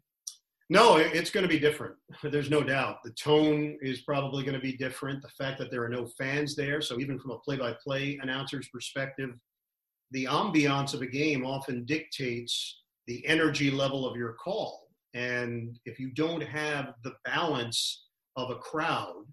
[0.71, 1.95] No, it's going to be different.
[2.23, 2.97] There's no doubt.
[3.03, 5.21] The tone is probably going to be different.
[5.21, 9.31] The fact that there are no fans there, so even from a play-by-play announcer's perspective,
[10.11, 14.87] the ambiance of a game often dictates the energy level of your call.
[15.15, 19.25] And if you don't have the balance of a crowd,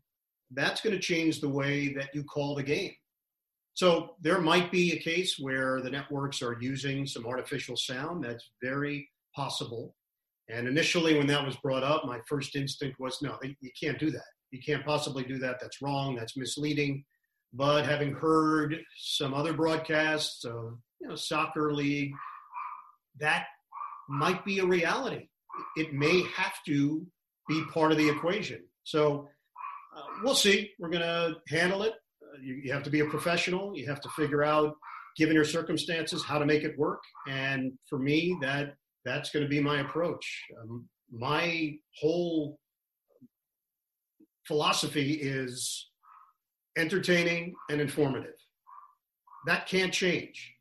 [0.52, 2.92] that's going to change the way that you call the game.
[3.74, 8.24] So there might be a case where the networks are using some artificial sound.
[8.24, 9.94] That's very possible.
[10.48, 14.10] And initially, when that was brought up, my first instinct was no, you can't do
[14.10, 14.22] that.
[14.50, 15.58] You can't possibly do that.
[15.60, 16.14] That's wrong.
[16.14, 17.04] That's misleading.
[17.52, 22.12] But having heard some other broadcasts of you know soccer league,
[23.18, 23.46] that
[24.08, 25.28] might be a reality.
[25.76, 27.06] It may have to
[27.48, 28.62] be part of the equation.
[28.86, 29.28] So
[29.96, 30.70] uh, we'll see.
[30.78, 31.94] We're going to handle it.
[32.22, 33.76] Uh, you, you have to be a professional.
[33.76, 34.76] You have to figure out,
[35.16, 37.02] given your circumstances, how to make it work.
[37.28, 38.74] And for me, that
[39.04, 40.44] that's going to be my approach.
[40.62, 42.60] Um, my whole
[44.46, 45.90] philosophy is
[46.78, 48.38] entertaining and informative.
[49.46, 50.54] That can't change.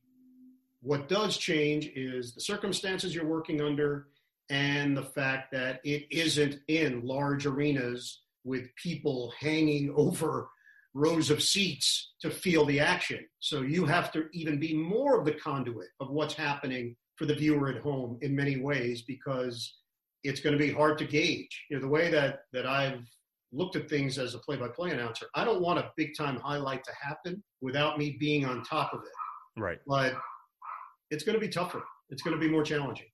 [0.82, 4.08] What does change is the circumstances you're working under
[4.50, 10.50] and the fact that it isn't in large arenas with people hanging over
[10.94, 13.20] rows of seats to feel the action.
[13.40, 17.36] So you have to even be more of the conduit of what's happening for the
[17.36, 19.76] viewer at home in many ways because
[20.24, 21.66] it's going to be hard to gauge.
[21.70, 23.02] You know, the way that that I've
[23.52, 27.44] looked at things as a play-by-play announcer, I don't want a big-time highlight to happen
[27.62, 29.60] without me being on top of it.
[29.60, 29.80] Right.
[29.88, 30.16] But
[31.12, 31.84] it's going to be tougher.
[32.10, 33.08] It's going to be more challenging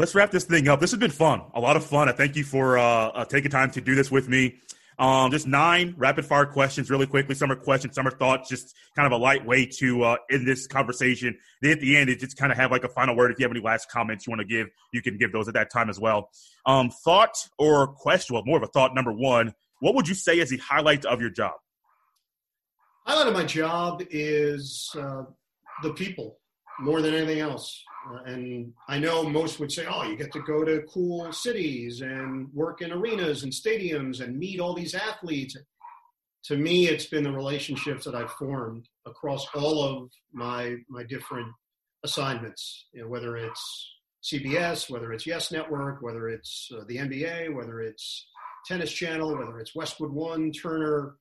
[0.00, 0.80] let's wrap this thing up.
[0.80, 2.08] This has been fun, a lot of fun.
[2.08, 4.58] I thank you for uh, uh, taking time to do this with me.
[4.98, 7.34] Um, just nine rapid fire questions, really quickly.
[7.34, 8.48] Some are questions, some are thoughts.
[8.48, 11.38] Just kind of a light way to uh, end this conversation.
[11.60, 13.30] Then at the end, it just kind of have like a final word.
[13.30, 15.54] If you have any last comments you want to give, you can give those at
[15.54, 16.30] that time as well.
[16.64, 18.34] Um, thought or question?
[18.34, 18.94] Well, more of a thought.
[18.94, 21.52] Number one, what would you say is the highlight of your job?
[23.06, 25.24] Highlight of my job is uh,
[25.82, 26.39] the people
[26.80, 27.82] more than anything else.
[28.08, 32.00] Uh, and I know most would say, oh, you get to go to cool cities
[32.00, 35.56] and work in arenas and stadiums and meet all these athletes.
[36.44, 41.48] To me, it's been the relationships that I've formed across all of my my different
[42.02, 42.86] assignments.
[42.94, 43.92] You know, whether it's
[44.24, 48.26] CBS, whether it's Yes Network, whether it's uh, the NBA, whether it's
[48.66, 51.16] Tennis Channel, whether it's Westwood One, Turner.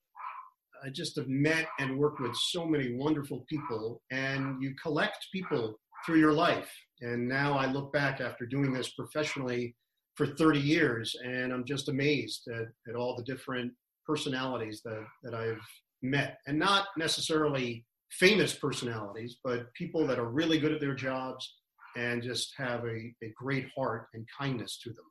[0.84, 5.80] I just have met and worked with so many wonderful people, and you collect people
[6.06, 6.72] through your life.
[7.02, 9.76] And now I look back after doing this professionally
[10.16, 13.72] for 30 years, and I'm just amazed at, at all the different
[14.06, 15.62] personalities that, that I've
[16.02, 16.40] met.
[16.48, 21.56] And not necessarily famous personalities, but people that are really good at their jobs
[21.96, 25.06] and just have a, a great heart and kindness to them.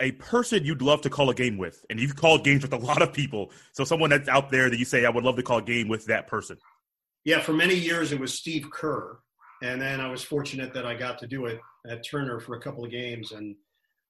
[0.00, 2.78] A person you'd love to call a game with, and you've called games with a
[2.78, 3.50] lot of people.
[3.72, 5.88] So, someone that's out there that you say, I would love to call a game
[5.88, 6.58] with that person.
[7.24, 9.18] Yeah, for many years it was Steve Kerr.
[9.62, 12.60] And then I was fortunate that I got to do it at Turner for a
[12.60, 13.54] couple of games, and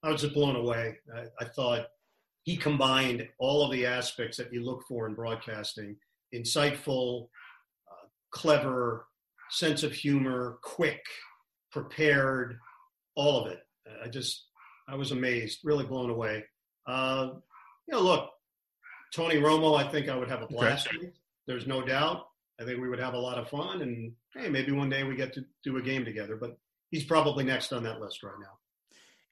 [0.02, 0.96] I was just blown away.
[1.14, 1.86] I, I thought
[2.44, 5.96] he combined all of the aspects that you look for in broadcasting
[6.34, 7.28] insightful,
[7.90, 9.06] uh, clever,
[9.50, 11.02] sense of humor, quick,
[11.70, 12.58] prepared,
[13.14, 13.60] all of it.
[14.02, 14.46] I just,
[14.88, 16.44] I was amazed, really blown away.
[16.86, 17.30] Uh,
[17.86, 18.30] you know, look,
[19.14, 20.98] Tony Romo, I think I would have a blast okay.
[20.98, 21.14] with.
[21.46, 22.26] There's no doubt.
[22.60, 25.16] I think we would have a lot of fun, and hey, maybe one day we
[25.16, 26.36] get to do a game together.
[26.36, 26.56] But
[26.90, 28.58] he's probably next on that list right now.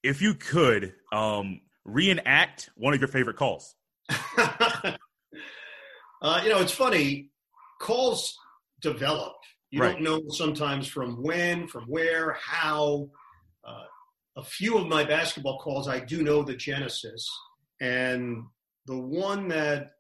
[0.03, 3.75] If you could um, reenact one of your favorite calls,
[4.39, 4.97] uh,
[6.43, 7.29] you know, it's funny.
[7.81, 8.37] Calls
[8.81, 9.35] develop.
[9.71, 9.93] You right.
[9.93, 13.09] don't know sometimes from when, from where, how.
[13.65, 13.85] Uh,
[14.37, 17.29] a few of my basketball calls, I do know the genesis,
[17.81, 18.45] and
[18.87, 19.93] the one that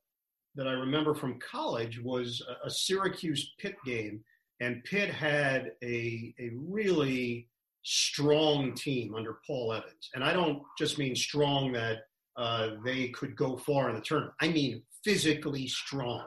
[0.57, 4.23] that I remember from college was a, a Syracuse Pitt game,
[4.61, 7.49] and Pitt had a a really
[7.83, 11.99] strong team under Paul Evans, and I don't just mean strong that
[12.37, 14.35] uh, they could go far in the tournament.
[14.41, 16.25] I mean physically strong.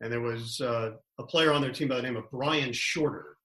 [0.00, 3.36] And there was uh, a player on their team by the name of Brian Shorter,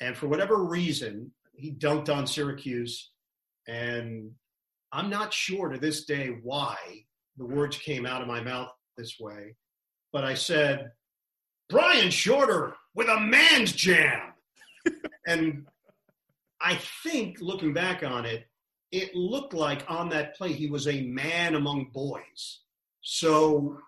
[0.00, 3.10] and for whatever reason, he dunked on Syracuse,
[3.66, 4.30] and
[4.92, 6.76] I'm not sure to this day why
[7.36, 9.56] the words came out of my mouth this way,
[10.12, 10.92] but I said,
[11.68, 14.32] Brian Shorter with a man's jam.
[15.26, 15.66] and
[16.60, 18.46] I think looking back on it,
[18.92, 22.60] it looked like on that play he was a man among boys.
[23.00, 23.78] So,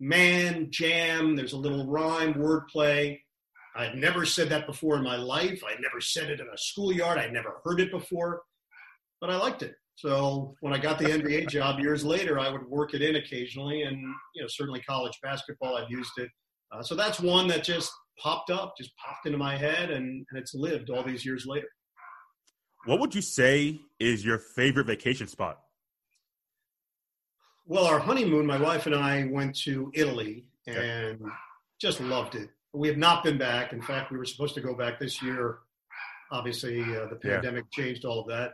[0.00, 3.20] man, jam, there's a little rhyme, wordplay.
[3.76, 5.62] I'd never said that before in my life.
[5.68, 7.18] I'd never said it in a schoolyard.
[7.18, 8.42] I'd never heard it before,
[9.20, 9.74] but I liked it.
[9.96, 13.82] So when I got the NBA job years later, I would work it in occasionally,
[13.82, 13.98] and
[14.34, 16.30] you know certainly college basketball I've used it.
[16.70, 20.38] Uh, so that's one that just popped up, just popped into my head, and, and
[20.38, 21.68] it's lived all these years later.
[22.84, 25.58] What would you say is your favorite vacation spot?
[27.66, 31.32] Well, our honeymoon, my wife and I went to Italy and okay.
[31.80, 32.50] just loved it.
[32.72, 33.72] We have not been back.
[33.72, 35.58] In fact, we were supposed to go back this year.
[36.30, 37.84] Obviously, uh, the pandemic yeah.
[37.84, 38.52] changed all of that.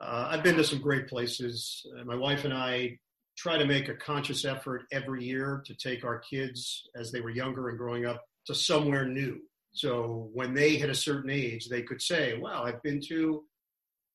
[0.00, 1.84] Uh, I've been to some great places.
[1.98, 2.98] Uh, my wife and I
[3.36, 7.30] try to make a conscious effort every year to take our kids as they were
[7.30, 9.38] younger and growing up to somewhere new.
[9.72, 13.44] So when they hit a certain age, they could say, "Wow, I've been to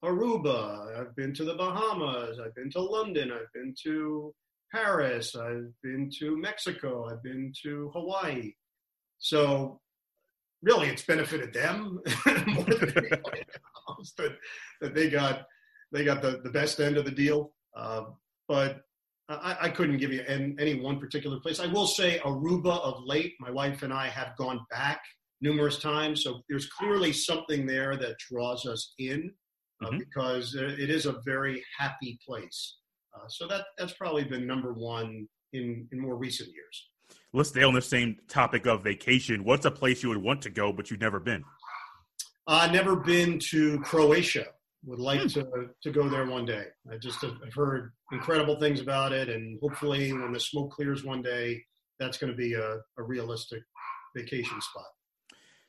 [0.03, 0.99] Aruba.
[0.99, 2.39] I've been to the Bahamas.
[2.39, 3.31] I've been to London.
[3.31, 4.33] I've been to
[4.71, 5.35] Paris.
[5.35, 7.07] I've been to Mexico.
[7.09, 8.53] I've been to Hawaii.
[9.17, 9.79] So
[10.61, 12.01] really, it's benefited them
[12.47, 12.93] more than
[14.17, 14.35] that,
[14.81, 15.45] that they got
[15.91, 17.51] they got the, the best end of the deal.
[17.75, 18.05] Uh,
[18.47, 18.81] but
[19.27, 21.59] I, I, couldn't give you any, any one particular place.
[21.59, 23.33] I will say Aruba of late.
[23.39, 25.01] My wife and I have gone back
[25.41, 29.31] numerous times, so there's clearly something there that draws us in
[29.83, 29.97] uh, mm-hmm.
[29.97, 32.77] because it is a very happy place.
[33.15, 36.89] Uh, so that that's probably been number one in in more recent years.
[37.33, 39.43] Let's stay on the same topic of vacation.
[39.43, 41.43] What's a place you would want to go but you've never been?
[42.47, 44.45] I've uh, never been to Croatia.
[44.85, 45.27] Would like hmm.
[45.27, 46.65] to to go there one day.
[46.91, 51.21] I just have heard incredible things about it, and hopefully, when the smoke clears one
[51.21, 51.63] day,
[51.99, 53.63] that's going to be a, a realistic
[54.15, 54.85] vacation spot.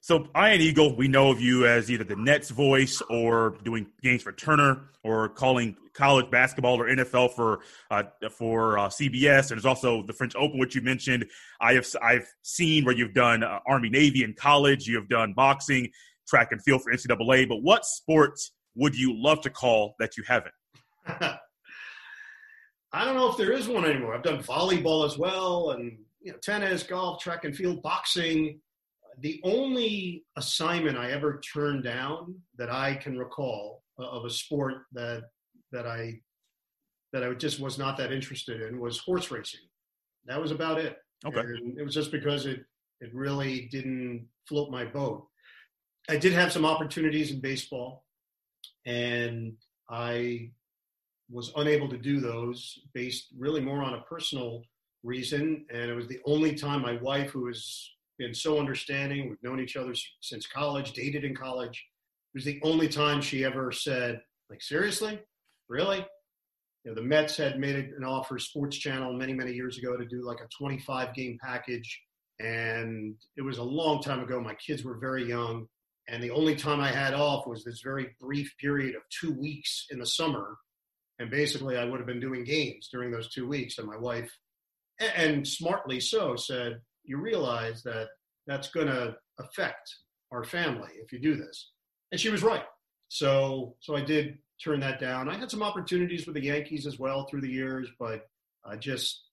[0.07, 4.23] So, Ian Eagle, we know of you as either the Nets voice or doing games
[4.23, 7.61] for Turner or calling college basketball or NFL for
[7.91, 9.51] uh, for uh, CBS.
[9.51, 11.27] And there's also the French Open, which you mentioned.
[11.61, 14.87] I have I've seen where you've done uh, Army Navy in college.
[14.87, 15.91] You have done boxing,
[16.29, 17.49] track and field for NCAA.
[17.49, 20.55] But what sports would you love to call that you haven't?
[22.93, 24.15] I don't know if there is one anymore.
[24.15, 28.61] I've done volleyball as well, and you know, tennis, golf, track and field, boxing
[29.21, 34.85] the only assignment I ever turned down that I can recall uh, of a sport
[34.93, 35.23] that
[35.73, 36.21] that I
[37.13, 39.61] that I just was not that interested in was horse racing.
[40.27, 40.97] That was about it.
[41.25, 41.41] Okay.
[41.41, 42.61] And it was just because it
[43.01, 45.27] it really didn't float my boat.
[46.09, 48.05] I did have some opportunities in baseball,
[48.87, 49.53] and
[49.91, 50.51] I
[51.29, 54.63] was unable to do those based really more on a personal
[55.03, 55.67] reason.
[55.71, 59.29] And it was the only time my wife, who has been so understanding.
[59.29, 61.85] We've known each other since college, dated in college.
[62.35, 64.21] It was the only time she ever said,
[64.51, 65.21] like, seriously?
[65.69, 66.07] Really?
[66.85, 70.07] You know, the Mets had made an offer, Sports Channel, many, many years ago to
[70.07, 72.01] do like a 25 game package.
[72.39, 74.41] And it was a long time ago.
[74.41, 75.67] My kids were very young.
[76.09, 79.87] And the only time I had off was this very brief period of two weeks
[79.91, 80.57] in the summer.
[81.19, 83.79] And basically, I would have been doing games during those two weeks.
[83.79, 84.31] And my wife,
[85.01, 88.09] and smartly so, said, you realize that
[88.47, 89.95] that's going to affect
[90.33, 91.71] our family if you do this.
[92.13, 92.65] And she was right.
[93.09, 95.29] So, so I did turn that down.
[95.29, 98.29] I had some opportunities with the Yankees as well through the years, but
[98.65, 99.25] I just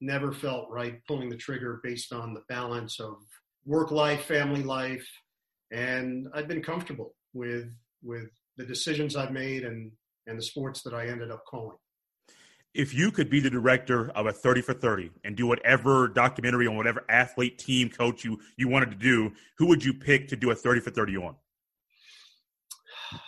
[0.00, 3.16] never felt right pulling the trigger based on the balance of
[3.64, 5.06] work life, family life,
[5.70, 7.70] and I've been comfortable with
[8.02, 9.92] with the decisions I've made and
[10.26, 11.76] and the sports that I ended up calling.
[12.72, 16.68] If you could be the director of a 30 for 30 and do whatever documentary
[16.68, 20.36] on whatever athlete team coach you you wanted to do who would you pick to
[20.36, 21.34] do a 30 for 30 on?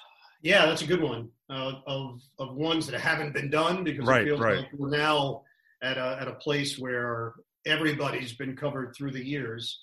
[0.44, 1.28] Yeah that's a good one.
[1.48, 4.58] Uh, of of ones that haven't been done because right, it feels right.
[4.58, 5.42] like we're now
[5.82, 7.34] at a, at a place where
[7.66, 9.82] everybody's been covered through the years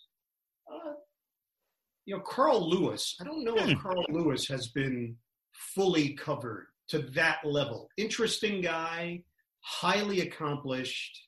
[2.09, 3.79] you know carl lewis i don't know if hmm.
[3.79, 5.15] carl lewis has been
[5.75, 9.21] fully covered to that level interesting guy
[9.61, 11.27] highly accomplished.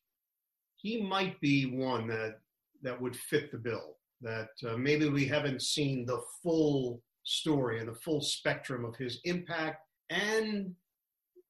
[0.78, 2.40] He might be one that
[2.82, 3.98] that would fit the bill.
[4.22, 9.20] That uh, maybe we haven't seen the full story and the full spectrum of his
[9.24, 10.76] impact and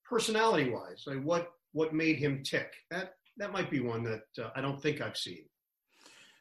[0.05, 2.71] personality-wise, like what what made him tick.
[2.89, 5.45] That that might be one that uh, I don't think I've seen.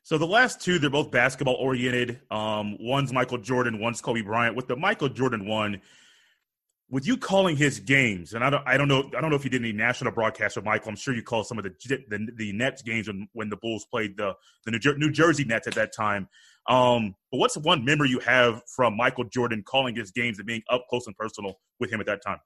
[0.02, 2.20] So the last two, they're both basketball oriented.
[2.30, 4.56] Um, one's Michael Jordan, one's Kobe Bryant.
[4.56, 5.80] With the Michael Jordan one,
[6.88, 9.44] with you calling his games, and I don't, I don't know, I don't know if
[9.44, 10.88] you did any national broadcasts with Michael.
[10.88, 11.72] I'm sure you called some of the
[12.08, 14.34] the, the Nets games when, when the Bulls played the
[14.64, 16.28] the New, Jer- New Jersey Nets at that time.
[16.66, 20.62] Um, but what's one memory you have from Michael Jordan calling his games and being
[20.68, 22.38] up close and personal with him at that time?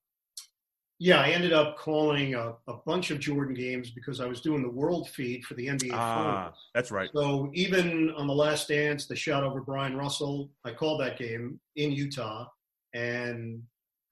[1.05, 4.62] Yeah, I ended up calling a, a bunch of Jordan games because I was doing
[4.62, 5.90] the world feed for the NBA.
[5.92, 7.11] Ah, that's right.
[7.14, 11.61] So even on the Last Dance, the shot over Bryon Russell, I called that game
[11.76, 12.46] in Utah,
[12.94, 13.62] and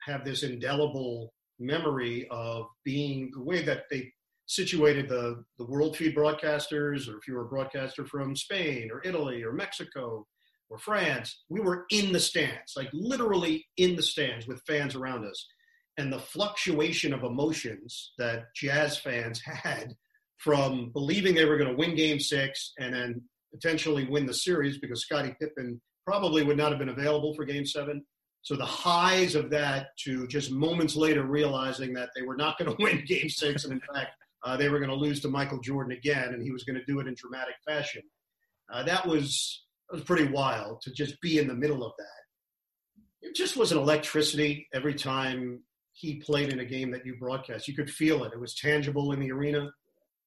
[0.02, 4.12] have this indelible memory of being the way that they
[4.44, 9.00] situated the, the world feed broadcasters, or if you were a broadcaster from Spain or
[9.02, 10.26] Italy or Mexico
[10.68, 15.24] or France, we were in the stands, like literally in the stands with fans around
[15.24, 15.46] us.
[15.98, 19.94] And the fluctuation of emotions that jazz fans had
[20.38, 23.22] from believing they were going to win game six and then
[23.52, 27.66] potentially win the series because Scottie Pippen probably would not have been available for game
[27.66, 28.04] seven.
[28.42, 32.70] So the highs of that to just moments later realizing that they were not going
[32.76, 34.10] to win game six and in fact
[34.44, 36.84] uh, they were going to lose to Michael Jordan again and he was going to
[36.84, 38.02] do it in dramatic fashion.
[38.72, 43.28] Uh, that was that was pretty wild to just be in the middle of that.
[43.28, 45.60] It just was an electricity every time
[46.02, 47.68] he played in a game that you broadcast.
[47.68, 48.32] You could feel it.
[48.32, 49.70] It was tangible in the arena.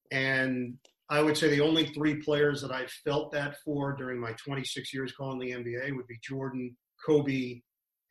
[0.09, 0.77] And
[1.09, 4.93] I would say the only three players that I felt that for during my 26
[4.93, 7.59] years calling the NBA would be Jordan, Kobe,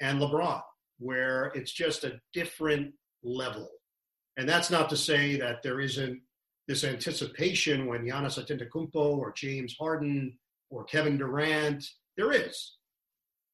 [0.03, 0.61] and LeBron,
[0.99, 2.93] where it's just a different
[3.23, 3.71] level.
[4.37, 6.21] And that's not to say that there isn't
[6.69, 10.39] this anticipation when Giannis Antetokounmpo or James Harden
[10.69, 11.83] or Kevin Durant.
[12.19, 12.77] There is,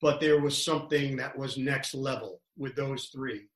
[0.02, 3.46] but there was something that was next level with those three.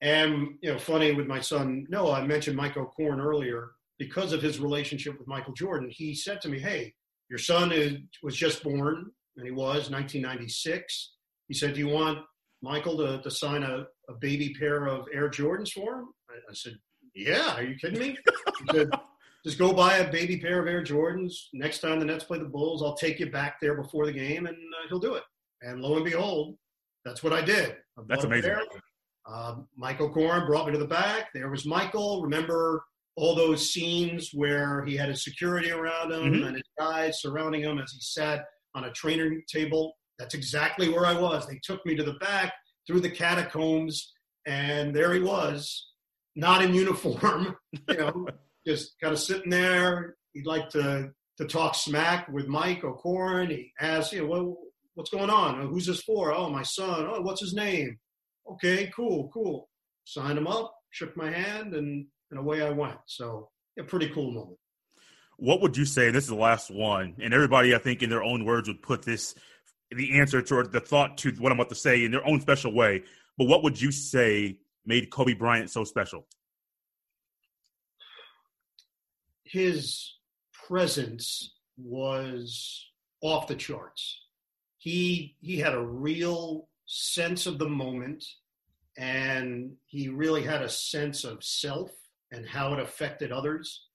[0.00, 4.40] And you know, funny with my son Noah, I mentioned Michael O'Koren earlier because of
[4.40, 6.94] his relationship with Michael Jordan, he said to me, Hey,
[7.28, 11.12] your son is, was just born, and he was 1996.
[11.48, 12.18] He said, Do you want
[12.62, 16.08] Michael to, to sign a, a baby pair of Air Jordans for him?
[16.30, 16.78] I, I said,
[17.14, 18.16] Yeah, are you kidding me?
[18.60, 18.90] He said,
[19.44, 21.34] Just go buy a baby pair of Air Jordans.
[21.52, 24.46] Next time the Nets play the Bulls, I'll take you back there before the game,
[24.46, 25.24] and uh, he'll do it.
[25.62, 26.56] And lo and behold,
[27.04, 27.76] that's what I did.
[27.98, 28.56] I that's amazing.
[29.30, 31.28] Uh, Michael O'Koren brought me to the back.
[31.34, 32.22] There was Michael.
[32.22, 32.82] Remember
[33.16, 36.44] all those scenes where he had his security around him mm-hmm.
[36.44, 39.94] and his guys surrounding him as he sat on a training table.
[40.18, 41.46] That's exactly where I was.
[41.46, 42.52] They took me to the back
[42.86, 44.12] through the catacombs,
[44.46, 45.88] and there he was,
[46.36, 47.56] not in uniform,
[47.88, 48.26] you know,
[48.66, 50.16] just kind of sitting there.
[50.32, 53.50] He'd like to to talk smack with Mike O'Koren.
[53.50, 54.56] He asked, you know, well,
[54.94, 55.68] what's going on?
[55.68, 56.32] Who's this for?
[56.32, 57.06] Oh, my son.
[57.08, 57.96] Oh, what's his name?
[58.52, 59.68] Okay, cool, cool.
[60.04, 62.98] Signed him up, shook my hand, and and away I went.
[63.06, 64.58] So a pretty cool moment.
[65.36, 66.10] What would you say?
[66.10, 69.02] This is the last one, and everybody, I think, in their own words, would put
[69.02, 69.34] this
[69.90, 72.74] the answer to the thought to what I'm about to say in their own special
[72.74, 73.04] way.
[73.36, 76.26] But what would you say made Kobe Bryant so special?
[79.44, 80.14] His
[80.52, 82.84] presence was
[83.22, 84.20] off the charts.
[84.78, 88.24] He he had a real sense of the moment
[88.96, 91.92] and he really had a sense of self
[92.32, 93.86] and how it affected others.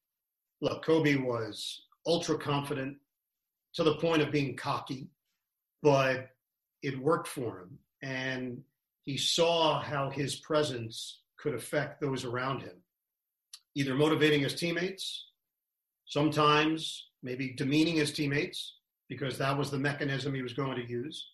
[0.61, 2.97] Look, Kobe was ultra confident
[3.73, 5.09] to the point of being cocky,
[5.81, 6.29] but
[6.81, 7.79] it worked for him.
[8.01, 8.61] And
[9.01, 12.75] he saw how his presence could affect those around him,
[13.75, 15.25] either motivating his teammates,
[16.05, 18.77] sometimes maybe demeaning his teammates,
[19.09, 21.32] because that was the mechanism he was going to use,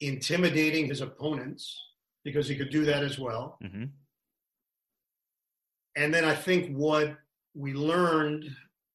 [0.00, 1.80] intimidating his opponents,
[2.24, 3.58] because he could do that as well.
[3.62, 3.84] Mm-hmm
[5.96, 7.16] and then I think what
[7.54, 8.44] we learned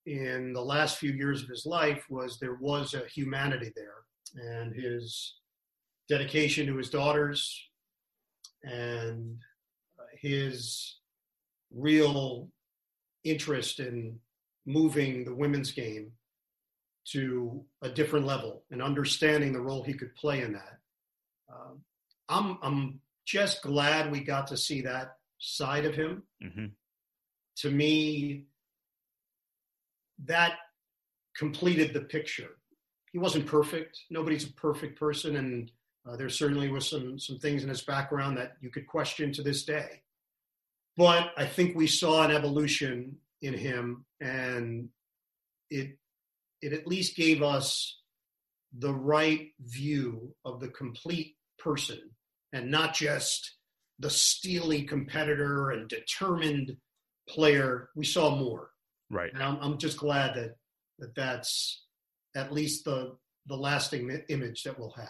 [0.05, 4.03] in the last few years of his life was there was a humanity there
[4.35, 5.35] and his
[6.09, 7.69] dedication to his daughters
[8.63, 9.37] and
[10.19, 10.97] his
[11.73, 12.49] real
[13.23, 14.17] interest in
[14.65, 16.11] moving the women's game
[17.05, 20.78] to a different level and understanding the role he could play in that.
[21.49, 21.81] Um,
[22.27, 26.23] I'm I'm just glad we got to see that side of him.
[26.43, 26.65] Mm-hmm
[27.59, 28.45] to me,
[30.25, 30.53] that
[31.35, 32.57] completed the picture.
[33.11, 33.99] He wasn't perfect.
[34.09, 35.71] Nobody's a perfect person, and
[36.07, 39.43] uh, there certainly was some some things in his background that you could question to
[39.43, 40.01] this day.
[40.95, 44.89] But I think we saw an evolution in him, and
[45.69, 45.97] it
[46.61, 47.99] it at least gave us
[48.77, 51.99] the right view of the complete person,
[52.53, 53.55] and not just
[53.99, 56.77] the steely competitor and determined
[57.27, 58.71] player, we saw more.
[59.09, 59.33] Right.
[59.33, 60.55] And I'm, I'm just glad that,
[60.99, 61.85] that that's
[62.35, 63.15] at least the
[63.47, 65.09] the lasting image that we'll have.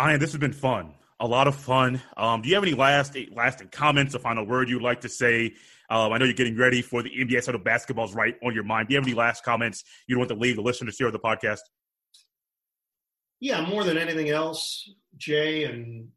[0.00, 0.94] Ian, this has been fun.
[1.18, 2.00] A lot of fun.
[2.16, 5.54] Um, do you have any last lasting comments, a final word you'd like to say?
[5.90, 8.88] Um, I know you're getting ready for the NBA, so basketball's right on your mind.
[8.88, 11.18] Do you have any last comments you'd want to leave the listeners here of the
[11.18, 11.58] podcast?
[13.40, 16.08] Yeah, more than anything else, Jay, and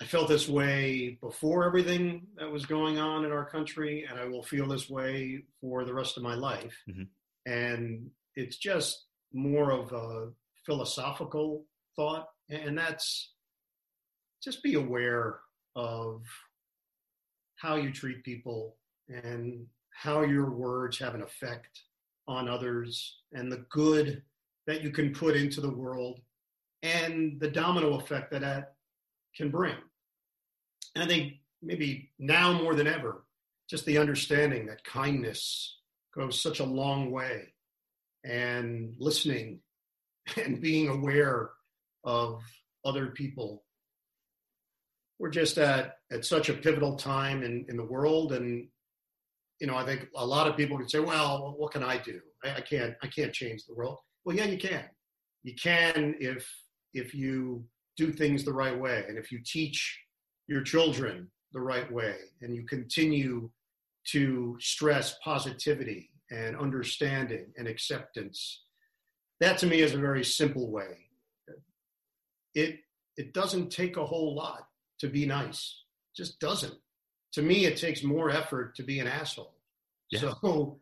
[0.00, 4.26] I felt this way before everything that was going on in our country, and I
[4.26, 6.76] will feel this way for the rest of my life.
[6.90, 7.04] Mm-hmm.
[7.50, 10.30] And it's just more of a
[10.66, 11.64] philosophical
[11.96, 13.32] thought, and that's
[14.42, 15.38] just be aware
[15.74, 16.22] of
[17.56, 18.76] how you treat people
[19.08, 21.82] and how your words have an effect
[22.26, 24.22] on others and the good
[24.66, 26.20] that you can put into the world
[26.82, 28.74] and the domino effect that that
[29.36, 29.76] can bring.
[30.94, 33.24] And I think maybe now more than ever,
[33.68, 35.78] just the understanding that kindness
[36.14, 37.48] goes such a long way.
[38.24, 39.62] And listening
[40.36, 41.50] and being aware
[42.04, 42.40] of
[42.84, 43.64] other people.
[45.18, 48.30] We're just at, at such a pivotal time in, in the world.
[48.30, 48.68] And,
[49.60, 52.20] you know, I think a lot of people can say, well, what can I do?
[52.44, 53.98] I, I can't, I can't change the world.
[54.24, 54.84] Well, yeah, you can.
[55.42, 56.48] You can if,
[56.94, 57.64] if you
[57.96, 59.04] do things the right way.
[59.08, 60.00] And if you teach
[60.48, 63.50] your children the right way and you continue
[64.08, 68.64] to stress positivity and understanding and acceptance.
[69.40, 71.08] That to me is a very simple way.
[72.54, 72.80] It
[73.16, 74.66] it doesn't take a whole lot
[75.00, 75.82] to be nice.
[76.12, 76.74] It just doesn't.
[77.34, 79.54] To me, it takes more effort to be an asshole.
[80.10, 80.20] Yeah.
[80.20, 80.80] So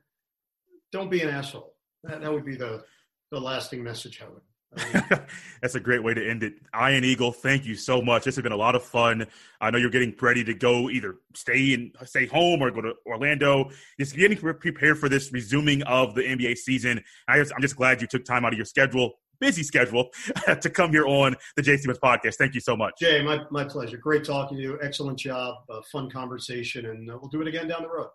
[0.92, 1.74] don't be an asshole.
[2.04, 2.84] That, that would be the
[3.30, 4.42] the lasting message I would
[5.60, 6.54] That's a great way to end it.
[6.74, 8.24] Ian Eagle, thank you so much.
[8.24, 9.26] This has been a lot of fun.
[9.60, 12.94] I know you're getting ready to go either stay and stay home or go to
[13.06, 13.70] Orlando.
[13.98, 17.02] Just getting prepared for this resuming of the NBA season.
[17.26, 20.10] I am just glad you took time out of your schedule, busy schedule,
[20.60, 22.36] to come here on the Stevens podcast.
[22.36, 22.94] Thank you so much.
[23.00, 23.96] Jay, my, my pleasure.
[23.96, 24.78] Great talking to you.
[24.82, 25.56] Excellent job.
[25.68, 26.86] Uh, fun conversation.
[26.86, 28.10] And uh, we'll do it again down the road.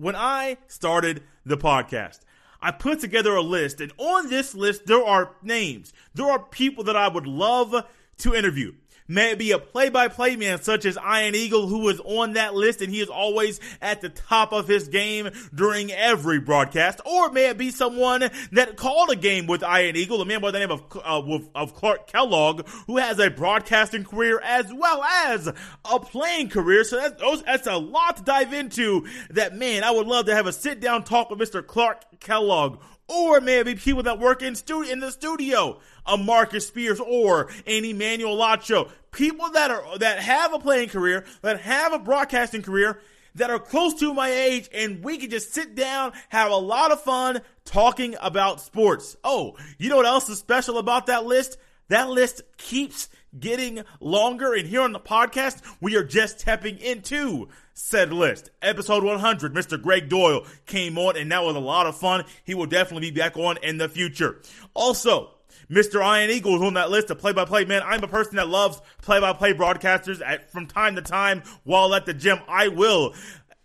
[0.00, 2.20] When I started the podcast,
[2.62, 5.92] I put together a list, and on this list, there are names.
[6.14, 7.86] There are people that I would love
[8.18, 8.72] to interview.
[9.10, 12.80] May it be a play-by-play man such as Ian Eagle, who is on that list
[12.80, 17.48] and he is always at the top of his game during every broadcast, or may
[17.48, 20.70] it be someone that called a game with Ian Eagle, a man by the name
[20.70, 26.48] of uh, of Clark Kellogg, who has a broadcasting career as well as a playing
[26.48, 26.84] career.
[26.84, 29.08] So that's that's a lot to dive into.
[29.30, 31.66] That man, I would love to have a sit down talk with Mr.
[31.66, 32.80] Clark Kellogg
[33.10, 37.84] or maybe people that work in stu- in the studio, a Marcus Spears or an
[37.84, 43.00] Emmanuel Acho, people that are that have a playing career, that have a broadcasting career,
[43.34, 46.92] that are close to my age, and we can just sit down, have a lot
[46.92, 49.16] of fun talking about sports.
[49.24, 51.58] Oh, you know what else is special about that list?
[51.88, 53.08] That list keeps
[53.38, 57.48] getting longer, and here on the podcast, we are just tapping into
[57.80, 58.50] said list.
[58.60, 59.80] Episode 100, Mr.
[59.80, 62.24] Greg Doyle came on, and that was a lot of fun.
[62.44, 64.40] He will definitely be back on in the future.
[64.74, 65.30] Also,
[65.70, 66.00] Mr.
[66.00, 67.82] Ian Eagle is on that list of play-by-play man.
[67.84, 70.20] I'm a person that loves play-by-play broadcasters.
[70.24, 73.14] At, from time to time, while at the gym, I will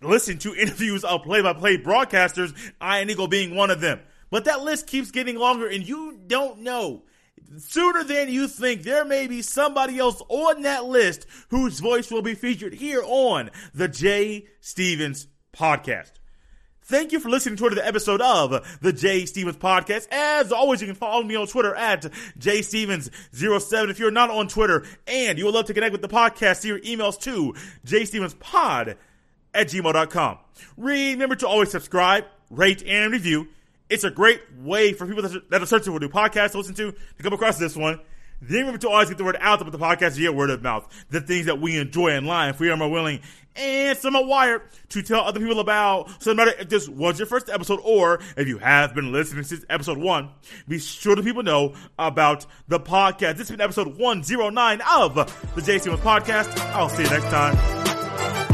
[0.01, 2.53] listen to interviews of play-by-play broadcasters.
[2.81, 3.99] Ian Eagle being one of them.
[4.31, 7.03] But that list keeps getting longer, and you don't know
[7.57, 12.21] sooner than you think, there may be somebody else on that list whose voice will
[12.21, 16.11] be featured here on the Jay Stevens podcast.
[16.87, 20.07] Thank you for listening to the episode of the Jay Stevens podcast.
[20.11, 22.03] As always, you can follow me on Twitter at
[22.37, 26.57] jstevens07 if you're not on Twitter and you would love to connect with the podcast,
[26.57, 27.55] send your emails to
[27.87, 28.97] jstevenspod
[29.55, 30.37] at gmail.com.
[30.77, 33.47] Remember to always subscribe, rate, and review.
[33.89, 36.91] It's a great way for people that are searching for new podcasts to listen to
[36.91, 37.99] to come across this one.
[38.41, 40.87] Then remember to always get the word out about the podcast, via word of mouth,
[41.09, 42.59] the things that we enjoy in life.
[42.59, 43.21] We are more willing
[43.55, 46.21] and somewhat wired to tell other people about.
[46.21, 49.43] So no matter if this was your first episode or if you have been listening
[49.45, 50.31] since episode one,
[50.67, 53.37] be sure to people know about the podcast.
[53.37, 56.57] This has been episode 109 of the Stevens Podcast.
[56.71, 58.44] I'll see you next time.